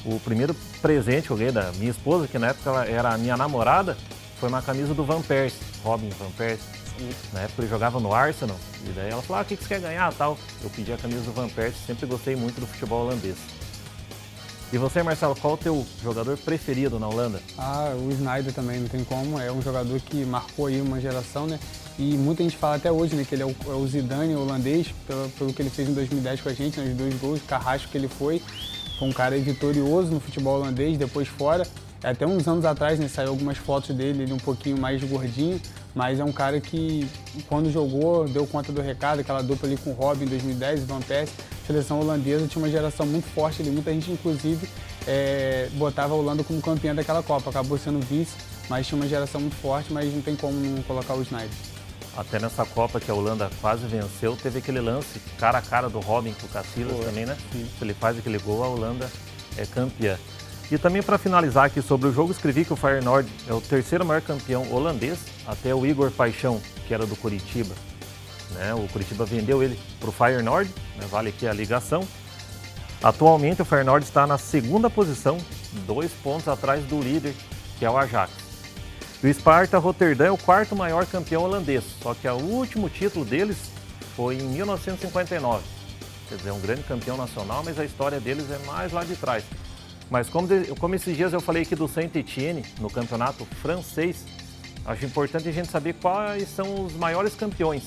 o 0.04 0.20
primeiro 0.20 0.54
presente 0.82 1.28
que 1.28 1.32
eu 1.32 1.38
ganhei 1.38 1.52
da 1.52 1.72
minha 1.74 1.92
esposa, 1.92 2.28
que 2.28 2.38
na 2.38 2.48
época 2.48 2.70
ela 2.70 2.86
era 2.86 3.14
a 3.14 3.18
minha 3.18 3.38
namorada, 3.38 3.98
foi 4.40 4.50
uma 4.50 4.62
camisa 4.62 4.94
do 4.94 5.04
Van 5.06 5.22
Persie, 5.22 5.60
Robin 5.84 6.10
Van 6.10 6.30
Persie. 6.32 6.68
Na 7.34 7.42
época 7.42 7.62
ele 7.62 7.70
jogava 7.70 8.00
no 8.00 8.14
Arsenal, 8.14 8.58
e 8.86 8.90
daí 8.90 9.10
ela 9.12 9.22
falou, 9.22 9.40
ah, 9.40 9.44
o 9.44 9.46
que 9.46 9.56
você 9.56 9.68
quer 9.68 9.82
ganhar 9.82 10.14
tal? 10.14 10.38
Eu 10.64 10.70
pedi 10.70 10.94
a 10.94 10.98
camisa 10.98 11.22
do 11.22 11.34
Van 11.34 11.50
Persie, 11.50 11.80
sempre 11.86 12.06
gostei 12.06 12.36
muito 12.36 12.60
do 12.60 12.68
futebol 12.68 13.06
holandês. 13.06 13.38
E 14.74 14.78
você, 14.78 15.04
Marcelo, 15.04 15.36
qual 15.36 15.54
o 15.54 15.58
teu 15.58 15.86
jogador 16.02 16.38
preferido 16.38 17.00
na 17.00 17.08
Holanda? 17.08 17.42
Ah, 17.58 17.94
o 17.98 18.12
Snyder 18.12 18.54
também, 18.54 18.80
não 18.80 18.88
tem 18.88 19.04
como. 19.04 19.40
É 19.40 19.52
um 19.52 19.62
jogador 19.62 20.00
que 20.00 20.26
marcou 20.26 20.66
aí 20.66 20.82
uma 20.82 21.00
geração, 21.00 21.46
né? 21.46 21.60
E 21.98 22.18
muita 22.18 22.44
gente 22.44 22.58
fala 22.58 22.76
até 22.76 22.92
hoje, 22.92 23.16
né, 23.16 23.24
que 23.24 23.34
ele 23.36 23.44
é 23.44 23.46
o, 23.46 23.56
é 23.68 23.74
o 23.74 23.88
Zidane 23.88 24.36
holandês, 24.36 24.88
pelo, 25.08 25.30
pelo, 25.30 25.54
que 25.54 25.62
ele 25.62 25.70
fez 25.70 25.88
em 25.88 25.94
2010 25.94 26.42
com 26.42 26.50
a 26.50 26.54
gente, 26.54 26.80
nos 26.80 26.90
né, 26.90 26.96
dois 26.96 27.14
gols, 27.16 27.42
carrasco 27.48 27.90
que 27.90 27.98
ele 27.98 28.10
foi. 28.10 28.42
Foi 29.00 29.08
um 29.08 29.14
cara 29.14 29.38
vitorioso 29.38 30.12
no 30.12 30.20
futebol 30.20 30.56
holandês, 30.60 30.98
depois 30.98 31.28
fora. 31.28 31.66
Até 32.04 32.28
uns 32.28 32.48
anos 32.48 32.66
atrás, 32.66 33.00
né, 33.00 33.08
saiu 33.08 33.30
algumas 33.30 33.58
fotos 33.58 33.96
dele, 33.96 34.24
ele 34.24 34.34
um 34.34 34.38
pouquinho 34.38 34.78
mais 34.78 35.02
gordinho, 35.04 35.60
mas 35.94 36.20
é 36.20 36.24
um 36.24 36.32
cara 36.34 36.60
que, 36.60 37.08
quando 37.48 37.72
jogou, 37.72 38.28
deu 38.28 38.46
conta 38.46 38.74
do 38.74 38.82
recado, 38.82 39.22
aquela 39.22 39.42
dupla 39.42 39.68
ali 39.68 39.78
com 39.78 39.92
o 39.92 39.94
Robin 39.94 40.26
em 40.26 40.28
2010, 40.28 40.84
Van 40.84 41.00
Persie, 41.00 41.34
seleção 41.66 42.02
holandesa 42.02 42.46
tinha 42.46 42.62
uma 42.62 42.70
geração 42.70 43.06
muito 43.06 43.26
forte 43.28 43.62
ali, 43.62 43.72
muita 43.72 43.92
gente 43.92 44.12
inclusive 44.12 44.68
é, 45.08 45.70
botava 45.74 46.14
a 46.14 46.18
Holanda 46.18 46.44
como 46.44 46.62
campeã 46.62 46.94
daquela 46.94 47.24
Copa, 47.24 47.50
acabou 47.50 47.78
sendo 47.78 48.00
vice, 48.06 48.36
mas 48.70 48.86
tinha 48.86 49.00
uma 49.00 49.08
geração 49.08 49.40
muito 49.40 49.56
forte, 49.56 49.92
mas 49.92 50.14
não 50.14 50.22
tem 50.22 50.36
como 50.36 50.54
não 50.54 50.82
colocar 50.84 51.16
o 51.16 51.22
Snyder. 51.22 51.75
Até 52.16 52.40
nessa 52.40 52.66
Copa 52.66 53.00
que 53.00 53.12
a 53.12 53.14
Holanda 53.14 53.50
quase 53.60 53.86
venceu, 53.86 54.38
teve 54.38 54.60
aquele 54.60 54.80
lance 54.80 55.20
cara 55.38 55.58
a 55.58 55.62
cara 55.62 55.90
do 55.90 56.00
Robin 56.00 56.34
com 56.34 56.48
o 56.48 56.50
Casillas 56.50 57.06
também, 57.06 57.26
né? 57.26 57.38
Sim. 57.52 57.68
Se 57.78 57.84
ele 57.84 57.94
faz 57.94 58.18
aquele 58.18 58.38
gol, 58.40 58.64
a 58.64 58.68
Holanda 58.68 59.10
é 59.58 59.66
campeã. 59.66 60.18
E 60.72 60.78
também 60.78 61.04
para 61.04 61.18
finalizar 61.18 61.66
aqui 61.66 61.82
sobre 61.82 62.08
o 62.08 62.14
jogo, 62.14 62.32
escrevi 62.32 62.66
que 62.66 62.74
o 62.74 62.76
Feyenoord 62.76 63.30
é 63.48 63.54
o 63.54 63.62
terceiro 63.62 64.06
maior 64.06 64.22
campeão 64.22 64.72
holandês, 64.72 65.20
até 65.46 65.76
o 65.76 65.86
Igor 65.86 66.10
Paixão, 66.10 66.60
que 66.88 66.94
era 66.94 67.06
do 67.06 67.16
Curitiba. 67.16 67.76
Né? 68.52 68.74
O 68.74 68.88
Curitiba 68.88 69.26
vendeu 69.26 69.62
ele 69.62 69.80
para 70.00 70.10
o 70.10 70.12
Feyenoord, 70.12 70.74
né? 70.98 71.06
vale 71.10 71.30
aqui 71.30 71.48
a 71.48 71.54
ligação. 71.54 72.08
Atualmente 73.04 73.62
o 73.62 73.66
Feyenoord 73.66 74.06
está 74.06 74.26
na 74.26 74.38
segunda 74.38 74.90
posição, 74.90 75.38
dois 75.86 76.12
pontos 76.12 76.48
atrás 76.48 76.84
do 76.86 77.00
líder, 77.00 77.36
que 77.78 77.86
é 77.86 77.90
o 77.90 77.98
Ajax. 77.98 78.45
E 79.24 79.28
o 79.28 79.34
Sparta 79.34 79.78
Rotterdam 79.78 80.28
é 80.28 80.32
o 80.32 80.38
quarto 80.38 80.76
maior 80.76 81.06
campeão 81.06 81.44
holandês, 81.44 81.84
só 82.02 82.14
que 82.14 82.28
o 82.28 82.36
último 82.36 82.90
título 82.90 83.26
deles 83.26 83.58
foi 84.16 84.36
em 84.36 84.44
1959. 84.44 85.64
Quer 86.30 86.36
dizer, 86.36 86.50
é 86.50 86.54
um 86.54 86.60
grande 86.60 86.84
campeão 86.84 87.18
nacional, 87.18 87.64
mas 87.64 87.80
a 87.80 87.86
história 87.86 88.20
deles 88.20 88.50
é 88.50 88.58
mais 88.66 88.92
lá 88.92 89.04
de 89.04 89.16
trás. 89.16 89.44
Mas 90.10 90.30
como, 90.30 90.48
de, 90.48 90.68
como 90.76 90.96
esses 90.96 91.16
dias 91.16 91.34
eu 91.34 91.42
falei 91.42 91.64
aqui 91.64 91.76
do 91.76 91.88
Saint-Étienne, 91.88 92.64
no 92.80 92.90
campeonato 92.90 93.46
francês, 93.62 94.24
acho 94.86 95.06
importante 95.06 95.48
a 95.50 95.52
gente 95.52 95.70
saber 95.70 95.94
quais 95.94 96.48
são 96.50 96.86
os 96.86 96.94
maiores 96.94 97.36
campeões. 97.36 97.84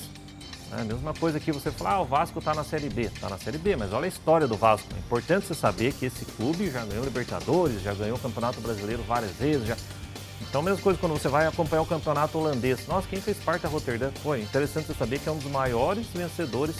É 0.71 0.81
a 0.81 0.83
mesma 0.83 1.13
coisa 1.15 1.39
que 1.39 1.51
você 1.51 1.71
falar, 1.71 1.93
ah, 1.93 2.01
o 2.01 2.05
Vasco 2.05 2.37
está 2.37 2.53
na 2.53 2.63
Série 2.63 2.89
B. 2.89 3.03
Está 3.03 3.27
na 3.27 3.37
Série 3.39 3.57
B, 3.57 3.75
mas 3.75 3.91
olha 3.91 4.05
a 4.05 4.07
história 4.07 4.47
do 4.47 4.55
Vasco. 4.55 4.87
É 4.95 4.99
importante 4.99 5.47
você 5.47 5.55
saber 5.55 5.93
que 5.93 6.05
esse 6.05 6.25
clube 6.25 6.69
já 6.69 6.85
ganhou 6.85 7.03
Libertadores, 7.03 7.81
já 7.81 7.93
ganhou 7.93 8.17
o 8.17 8.19
Campeonato 8.19 8.61
Brasileiro 8.61 9.01
várias 9.03 9.31
vezes. 9.31 9.67
Já... 9.67 9.75
Então, 10.49 10.63
mesma 10.63 10.81
coisa 10.81 10.99
quando 10.99 11.13
você 11.13 11.27
vai 11.27 11.45
acompanhar 11.45 11.83
o 11.83 11.85
campeonato 11.85 12.37
holandês. 12.37 12.87
Nossa, 12.87 13.07
quem 13.07 13.21
fez 13.21 13.37
parte 13.37 13.61
da 13.61 13.69
Rotterdam? 13.69 14.11
Foi 14.23 14.41
interessante 14.41 14.87
você 14.87 14.95
saber 14.95 15.19
que 15.19 15.29
é 15.29 15.31
um 15.31 15.37
dos 15.37 15.51
maiores 15.51 16.07
vencedores 16.07 16.75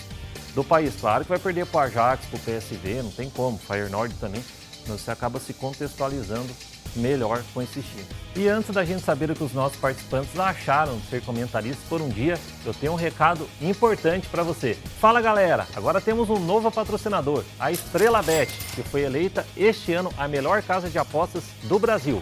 do 0.55 0.63
país. 0.63 0.95
Claro 0.99 1.23
que 1.23 1.29
vai 1.29 1.39
perder 1.39 1.67
para 1.67 1.77
o 1.77 1.83
Ajax, 1.83 2.25
para 2.25 2.37
o 2.37 2.39
PSV, 2.39 3.03
não 3.03 3.11
tem 3.11 3.29
como. 3.29 3.59
Feyenoord 3.59 4.15
também 4.15 4.43
você 4.87 5.11
acaba 5.11 5.39
se 5.39 5.53
contextualizando 5.53 6.49
melhor 6.95 7.43
com 7.53 7.61
esse 7.61 7.81
time. 7.81 8.05
E 8.35 8.47
antes 8.47 8.71
da 8.71 8.83
gente 8.83 9.03
saber 9.03 9.29
o 9.29 9.35
que 9.35 9.43
os 9.43 9.53
nossos 9.53 9.77
participantes 9.77 10.37
acharam 10.39 10.97
de 10.97 11.07
ser 11.07 11.21
comentaristas 11.21 11.83
por 11.87 12.01
um 12.01 12.09
dia, 12.09 12.39
eu 12.65 12.73
tenho 12.73 12.93
um 12.93 12.95
recado 12.95 13.47
importante 13.61 14.27
para 14.27 14.41
você. 14.41 14.75
Fala 14.99 15.21
galera, 15.21 15.67
agora 15.75 16.01
temos 16.01 16.29
um 16.29 16.39
novo 16.39 16.71
patrocinador, 16.71 17.43
a 17.59 17.71
Estrela 17.71 18.23
Bet, 18.23 18.51
que 18.73 18.81
foi 18.81 19.01
eleita 19.01 19.45
este 19.55 19.93
ano 19.93 20.11
a 20.17 20.27
melhor 20.27 20.63
casa 20.63 20.89
de 20.89 20.97
apostas 20.97 21.43
do 21.63 21.77
Brasil. 21.77 22.21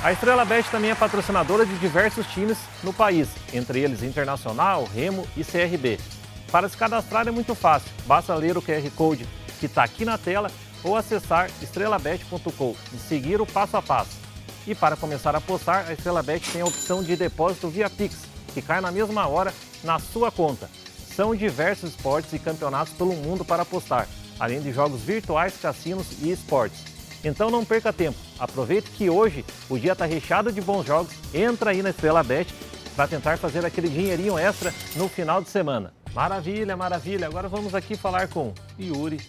A 0.00 0.12
Estrela 0.12 0.44
Bet 0.44 0.70
também 0.70 0.90
é 0.90 0.94
patrocinadora 0.94 1.66
de 1.66 1.76
diversos 1.78 2.26
times 2.26 2.58
no 2.82 2.92
país, 2.92 3.28
entre 3.52 3.80
eles 3.80 4.02
Internacional, 4.02 4.84
Remo 4.84 5.26
e 5.36 5.44
CRB. 5.44 5.98
Para 6.50 6.68
se 6.68 6.76
cadastrar 6.76 7.26
é 7.26 7.30
muito 7.30 7.54
fácil, 7.54 7.90
basta 8.06 8.34
ler 8.34 8.56
o 8.56 8.62
QR 8.62 8.90
Code 8.96 9.26
que 9.62 9.66
está 9.66 9.84
aqui 9.84 10.04
na 10.04 10.18
tela 10.18 10.50
ou 10.82 10.96
acessar 10.96 11.48
estrelabet.com 11.62 12.74
e 12.92 12.96
seguir 12.96 13.40
o 13.40 13.46
passo 13.46 13.76
a 13.76 13.82
passo. 13.82 14.10
E 14.66 14.74
para 14.74 14.96
começar 14.96 15.36
a 15.36 15.38
apostar, 15.38 15.86
a 15.88 15.92
Estrelabet 15.92 16.50
tem 16.50 16.62
a 16.62 16.64
opção 16.64 17.00
de 17.00 17.14
depósito 17.14 17.68
via 17.68 17.88
Pix, 17.88 18.16
que 18.52 18.60
cai 18.60 18.80
na 18.80 18.90
mesma 18.90 19.28
hora 19.28 19.54
na 19.84 20.00
sua 20.00 20.32
conta. 20.32 20.68
São 21.14 21.32
diversos 21.32 21.90
esportes 21.90 22.32
e 22.32 22.40
campeonatos 22.40 22.92
pelo 22.94 23.14
mundo 23.14 23.44
para 23.44 23.62
apostar, 23.62 24.08
além 24.40 24.60
de 24.60 24.72
jogos 24.72 25.00
virtuais, 25.02 25.54
cassinos 25.62 26.06
e 26.20 26.32
esportes. 26.32 26.91
Então 27.24 27.50
não 27.50 27.64
perca 27.64 27.92
tempo, 27.92 28.18
aproveite 28.38 28.90
que 28.90 29.08
hoje 29.08 29.44
o 29.68 29.78
dia 29.78 29.92
está 29.92 30.04
recheado 30.04 30.50
de 30.50 30.60
bons 30.60 30.84
jogos, 30.84 31.12
entra 31.32 31.70
aí 31.70 31.82
na 31.82 31.90
Estrela 31.90 32.22
Bet 32.22 32.52
para 32.96 33.06
tentar 33.06 33.38
fazer 33.38 33.64
aquele 33.64 33.88
dinheirinho 33.88 34.38
extra 34.38 34.74
no 34.96 35.08
final 35.08 35.40
de 35.40 35.48
semana. 35.48 35.92
Maravilha, 36.12 36.76
maravilha. 36.76 37.26
Agora 37.26 37.48
vamos 37.48 37.74
aqui 37.74 37.96
falar 37.96 38.28
com 38.28 38.52
Yuri 38.78 39.20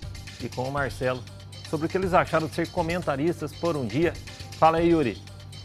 e 0.42 0.50
com 0.50 0.64
o 0.64 0.72
Marcelo 0.72 1.24
sobre 1.70 1.86
o 1.86 1.90
que 1.90 1.98
eles 1.98 2.14
acharam 2.14 2.48
de 2.48 2.56
ser 2.56 2.68
comentaristas 2.70 3.54
por 3.54 3.78
um 3.78 3.86
dia. 3.86 4.14
Fala 4.60 4.80
aí, 4.80 4.90
Yuri. 4.90 5.18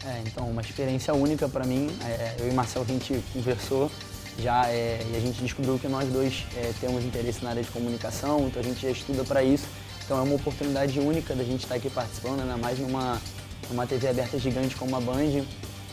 É, 0.05 0.21
então, 0.25 0.49
uma 0.49 0.61
experiência 0.61 1.13
única 1.13 1.49
para 1.49 1.65
mim. 1.65 1.89
É, 2.05 2.37
eu 2.39 2.49
e 2.49 2.53
Marcelo, 2.53 2.85
a 2.85 2.87
gente 2.87 3.21
conversou 3.33 3.91
já 4.39 4.67
é, 4.69 5.05
e 5.11 5.17
a 5.17 5.19
gente 5.19 5.41
descobriu 5.41 5.77
que 5.77 5.87
nós 5.87 6.07
dois 6.09 6.45
é, 6.55 6.71
temos 6.79 7.03
interesse 7.03 7.43
na 7.43 7.49
área 7.49 7.61
de 7.61 7.69
comunicação, 7.69 8.47
então 8.47 8.61
a 8.61 8.65
gente 8.65 8.81
já 8.81 8.89
estuda 8.89 9.23
para 9.25 9.43
isso. 9.43 9.67
Então 10.09 10.17
é 10.17 10.23
uma 10.23 10.37
oportunidade 10.37 10.99
única 10.99 11.35
da 11.35 11.43
gente 11.43 11.65
estar 11.65 11.75
aqui 11.75 11.87
participando, 11.87 12.39
ainda 12.39 12.57
mais 12.57 12.79
numa, 12.79 13.21
numa 13.69 13.85
TV 13.85 14.07
aberta 14.07 14.39
gigante 14.39 14.75
como 14.75 14.95
a 14.95 14.99
Band. 14.99 15.45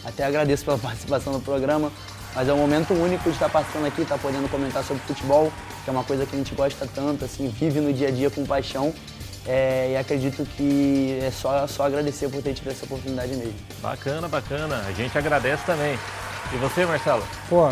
Até 0.02 0.24
agradeço 0.24 0.64
pela 0.64 0.78
participação 0.80 1.34
no 1.34 1.40
programa, 1.42 1.92
mas 2.34 2.48
é 2.48 2.52
um 2.54 2.56
momento 2.56 2.94
único 2.94 3.24
de 3.24 3.36
estar 3.36 3.50
participando 3.50 3.84
aqui, 3.84 4.00
estar 4.00 4.16
podendo 4.16 4.50
comentar 4.50 4.82
sobre 4.82 5.02
futebol, 5.02 5.52
que 5.84 5.90
é 5.90 5.92
uma 5.92 6.02
coisa 6.02 6.24
que 6.24 6.34
a 6.34 6.38
gente 6.38 6.54
gosta 6.54 6.88
tanto, 6.94 7.26
assim, 7.26 7.48
vive 7.48 7.78
no 7.78 7.92
dia 7.92 8.08
a 8.08 8.10
dia 8.10 8.30
com 8.30 8.46
paixão. 8.46 8.94
É, 9.46 9.90
e 9.92 9.96
acredito 9.98 10.46
que 10.56 11.18
é 11.22 11.30
só, 11.30 11.66
só 11.66 11.84
agradecer 11.84 12.30
por 12.30 12.42
ter 12.42 12.54
tido 12.54 12.70
essa 12.70 12.86
oportunidade 12.86 13.36
mesmo. 13.36 13.54
Bacana, 13.82 14.26
bacana. 14.26 14.82
A 14.88 14.92
gente 14.92 15.16
agradece 15.18 15.62
também. 15.66 15.98
E 16.54 16.56
você, 16.56 16.86
Marcelo? 16.86 17.22
Pô, 17.50 17.70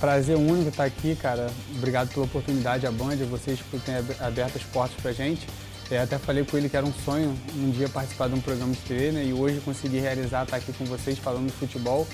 prazer 0.00 0.36
único 0.36 0.70
estar 0.70 0.82
aqui, 0.86 1.14
cara. 1.14 1.46
Obrigado 1.76 2.12
pela 2.12 2.26
oportunidade, 2.26 2.84
a 2.84 2.90
Band, 2.90 3.16
vocês 3.30 3.60
por 3.70 3.78
terem 3.78 4.04
aberto 4.18 4.56
as 4.56 4.64
portas 4.64 5.00
pra 5.00 5.12
gente. 5.12 5.46
Eu 5.90 6.02
até 6.02 6.18
falei 6.18 6.44
com 6.44 6.56
ele 6.56 6.68
que 6.68 6.76
era 6.76 6.86
um 6.86 6.92
sonho 6.92 7.36
um 7.56 7.70
dia 7.70 7.88
participar 7.88 8.28
de 8.28 8.34
um 8.34 8.40
programa 8.40 8.72
de 8.72 8.80
TV, 8.80 9.12
né? 9.12 9.24
E 9.24 9.32
hoje 9.32 9.60
consegui 9.60 9.98
realizar, 9.98 10.44
estar 10.44 10.56
aqui 10.56 10.72
com 10.72 10.84
vocês 10.84 11.18
falando 11.18 11.46
de 11.46 11.52
futebol 11.52 12.06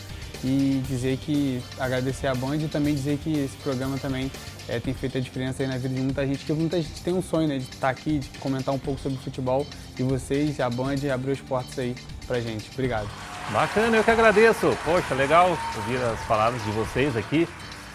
e 0.42 0.82
dizer 0.88 1.18
que 1.18 1.62
agradecer 1.78 2.26
a 2.26 2.34
Band 2.34 2.56
e 2.56 2.68
também 2.68 2.94
dizer 2.94 3.18
que 3.18 3.30
esse 3.38 3.56
programa 3.58 3.98
também 3.98 4.30
é, 4.68 4.80
tem 4.80 4.94
feito 4.94 5.18
a 5.18 5.20
diferença 5.20 5.66
na 5.66 5.76
vida 5.76 5.94
de 5.94 6.00
muita 6.00 6.26
gente, 6.26 6.44
que 6.44 6.52
muita 6.52 6.80
gente 6.80 7.00
tem 7.02 7.12
um 7.12 7.22
sonho 7.22 7.48
né, 7.48 7.58
de 7.58 7.64
estar 7.64 7.90
aqui, 7.90 8.18
de 8.18 8.28
comentar 8.38 8.74
um 8.74 8.78
pouco 8.78 9.00
sobre 9.00 9.18
futebol 9.18 9.66
e 9.98 10.02
vocês, 10.02 10.58
a 10.60 10.70
Band, 10.70 10.96
abriu 11.12 11.34
os 11.34 11.40
portas 11.40 11.78
aí 11.78 11.94
pra 12.26 12.40
gente. 12.40 12.70
Obrigado. 12.72 13.08
Bacana, 13.52 13.96
eu 13.96 14.04
que 14.04 14.10
agradeço. 14.10 14.76
Poxa, 14.84 15.14
legal 15.14 15.50
ouvir 15.76 15.96
as 15.96 16.20
palavras 16.26 16.62
de 16.64 16.70
vocês 16.70 17.16
aqui. 17.16 17.48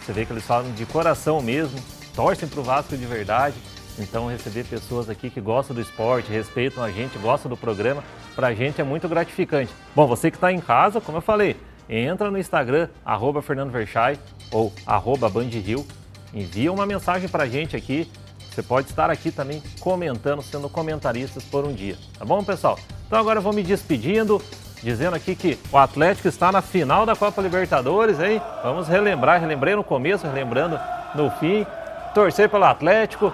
Você 0.05 0.13
vê 0.13 0.25
que 0.25 0.31
eles 0.31 0.43
falam 0.43 0.71
de 0.73 0.85
coração 0.85 1.41
mesmo, 1.41 1.79
torcem 2.13 2.47
pro 2.47 2.61
Vasco 2.61 2.95
de 2.95 3.05
verdade. 3.05 3.55
Então, 3.97 4.27
receber 4.27 4.65
pessoas 4.65 5.10
aqui 5.10 5.29
que 5.29 5.39
gostam 5.39 5.75
do 5.75 5.81
esporte, 5.81 6.31
respeitam 6.31 6.84
a 6.84 6.91
gente, 6.91 7.17
gostam 7.17 7.49
do 7.49 7.55
programa, 7.55 8.03
pra 8.36 8.53
gente 8.53 8.81
é 8.81 8.84
muito 8.84 9.08
gratificante. 9.08 9.73
Bom, 9.95 10.05
você 10.05 10.29
que 10.29 10.38
está 10.38 10.51
em 10.51 10.60
casa, 10.60 10.99
como 10.99 11.17
eu 11.17 11.21
falei, 11.21 11.55
entra 11.89 12.29
no 12.29 12.38
Instagram, 12.38 12.89
arroba 13.05 13.41
Fernando 13.41 13.71
Verchai 13.71 14.19
ou 14.51 14.73
arroba 14.86 15.29
Bandril, 15.29 15.86
envia 16.34 16.71
uma 16.71 16.86
mensagem 16.86 17.29
para 17.29 17.43
a 17.43 17.47
gente 17.47 17.75
aqui. 17.75 18.12
Você 18.51 18.62
pode 18.63 18.89
estar 18.89 19.10
aqui 19.10 19.31
também 19.31 19.62
comentando, 19.79 20.41
sendo 20.41 20.69
comentaristas 20.69 21.43
por 21.43 21.65
um 21.65 21.73
dia. 21.73 21.97
Tá 22.17 22.25
bom, 22.25 22.43
pessoal? 22.43 22.79
Então 23.05 23.19
agora 23.19 23.39
eu 23.39 23.43
vou 23.43 23.53
me 23.53 23.63
despedindo, 23.63 24.41
dizendo 24.81 25.15
aqui 25.15 25.36
que 25.36 25.60
o 25.71 25.77
Atlético 25.77 26.27
está 26.27 26.51
na 26.51 26.62
final 26.62 27.05
da 27.05 27.15
Copa 27.15 27.41
Libertadores, 27.41 28.19
hein? 28.19 28.41
Vamos 28.63 28.88
relembrar, 28.88 29.39
relembrei 29.39 29.75
no 29.75 29.84
começo, 29.84 30.25
relembrando 30.25 30.79
no 31.13 31.29
fim. 31.31 31.65
Torcer 32.13 32.49
pelo 32.49 32.63
Atlético. 32.63 33.34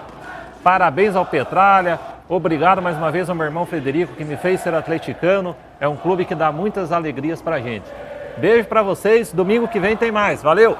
Parabéns 0.62 1.16
ao 1.16 1.26
Petralha. 1.26 1.98
Obrigado 2.28 2.80
mais 2.80 2.96
uma 2.96 3.10
vez 3.10 3.28
ao 3.28 3.34
meu 3.34 3.44
irmão 3.44 3.66
Frederico, 3.66 4.14
que 4.14 4.24
me 4.24 4.36
fez 4.36 4.60
ser 4.60 4.74
atleticano. 4.74 5.56
É 5.80 5.88
um 5.88 5.96
clube 5.96 6.24
que 6.24 6.34
dá 6.34 6.52
muitas 6.52 6.92
alegrias 6.92 7.42
pra 7.42 7.60
gente. 7.60 7.86
Beijo 8.38 8.68
para 8.68 8.82
vocês. 8.82 9.32
Domingo 9.32 9.68
que 9.68 9.80
vem 9.80 9.96
tem 9.96 10.12
mais. 10.12 10.42
Valeu! 10.42 10.76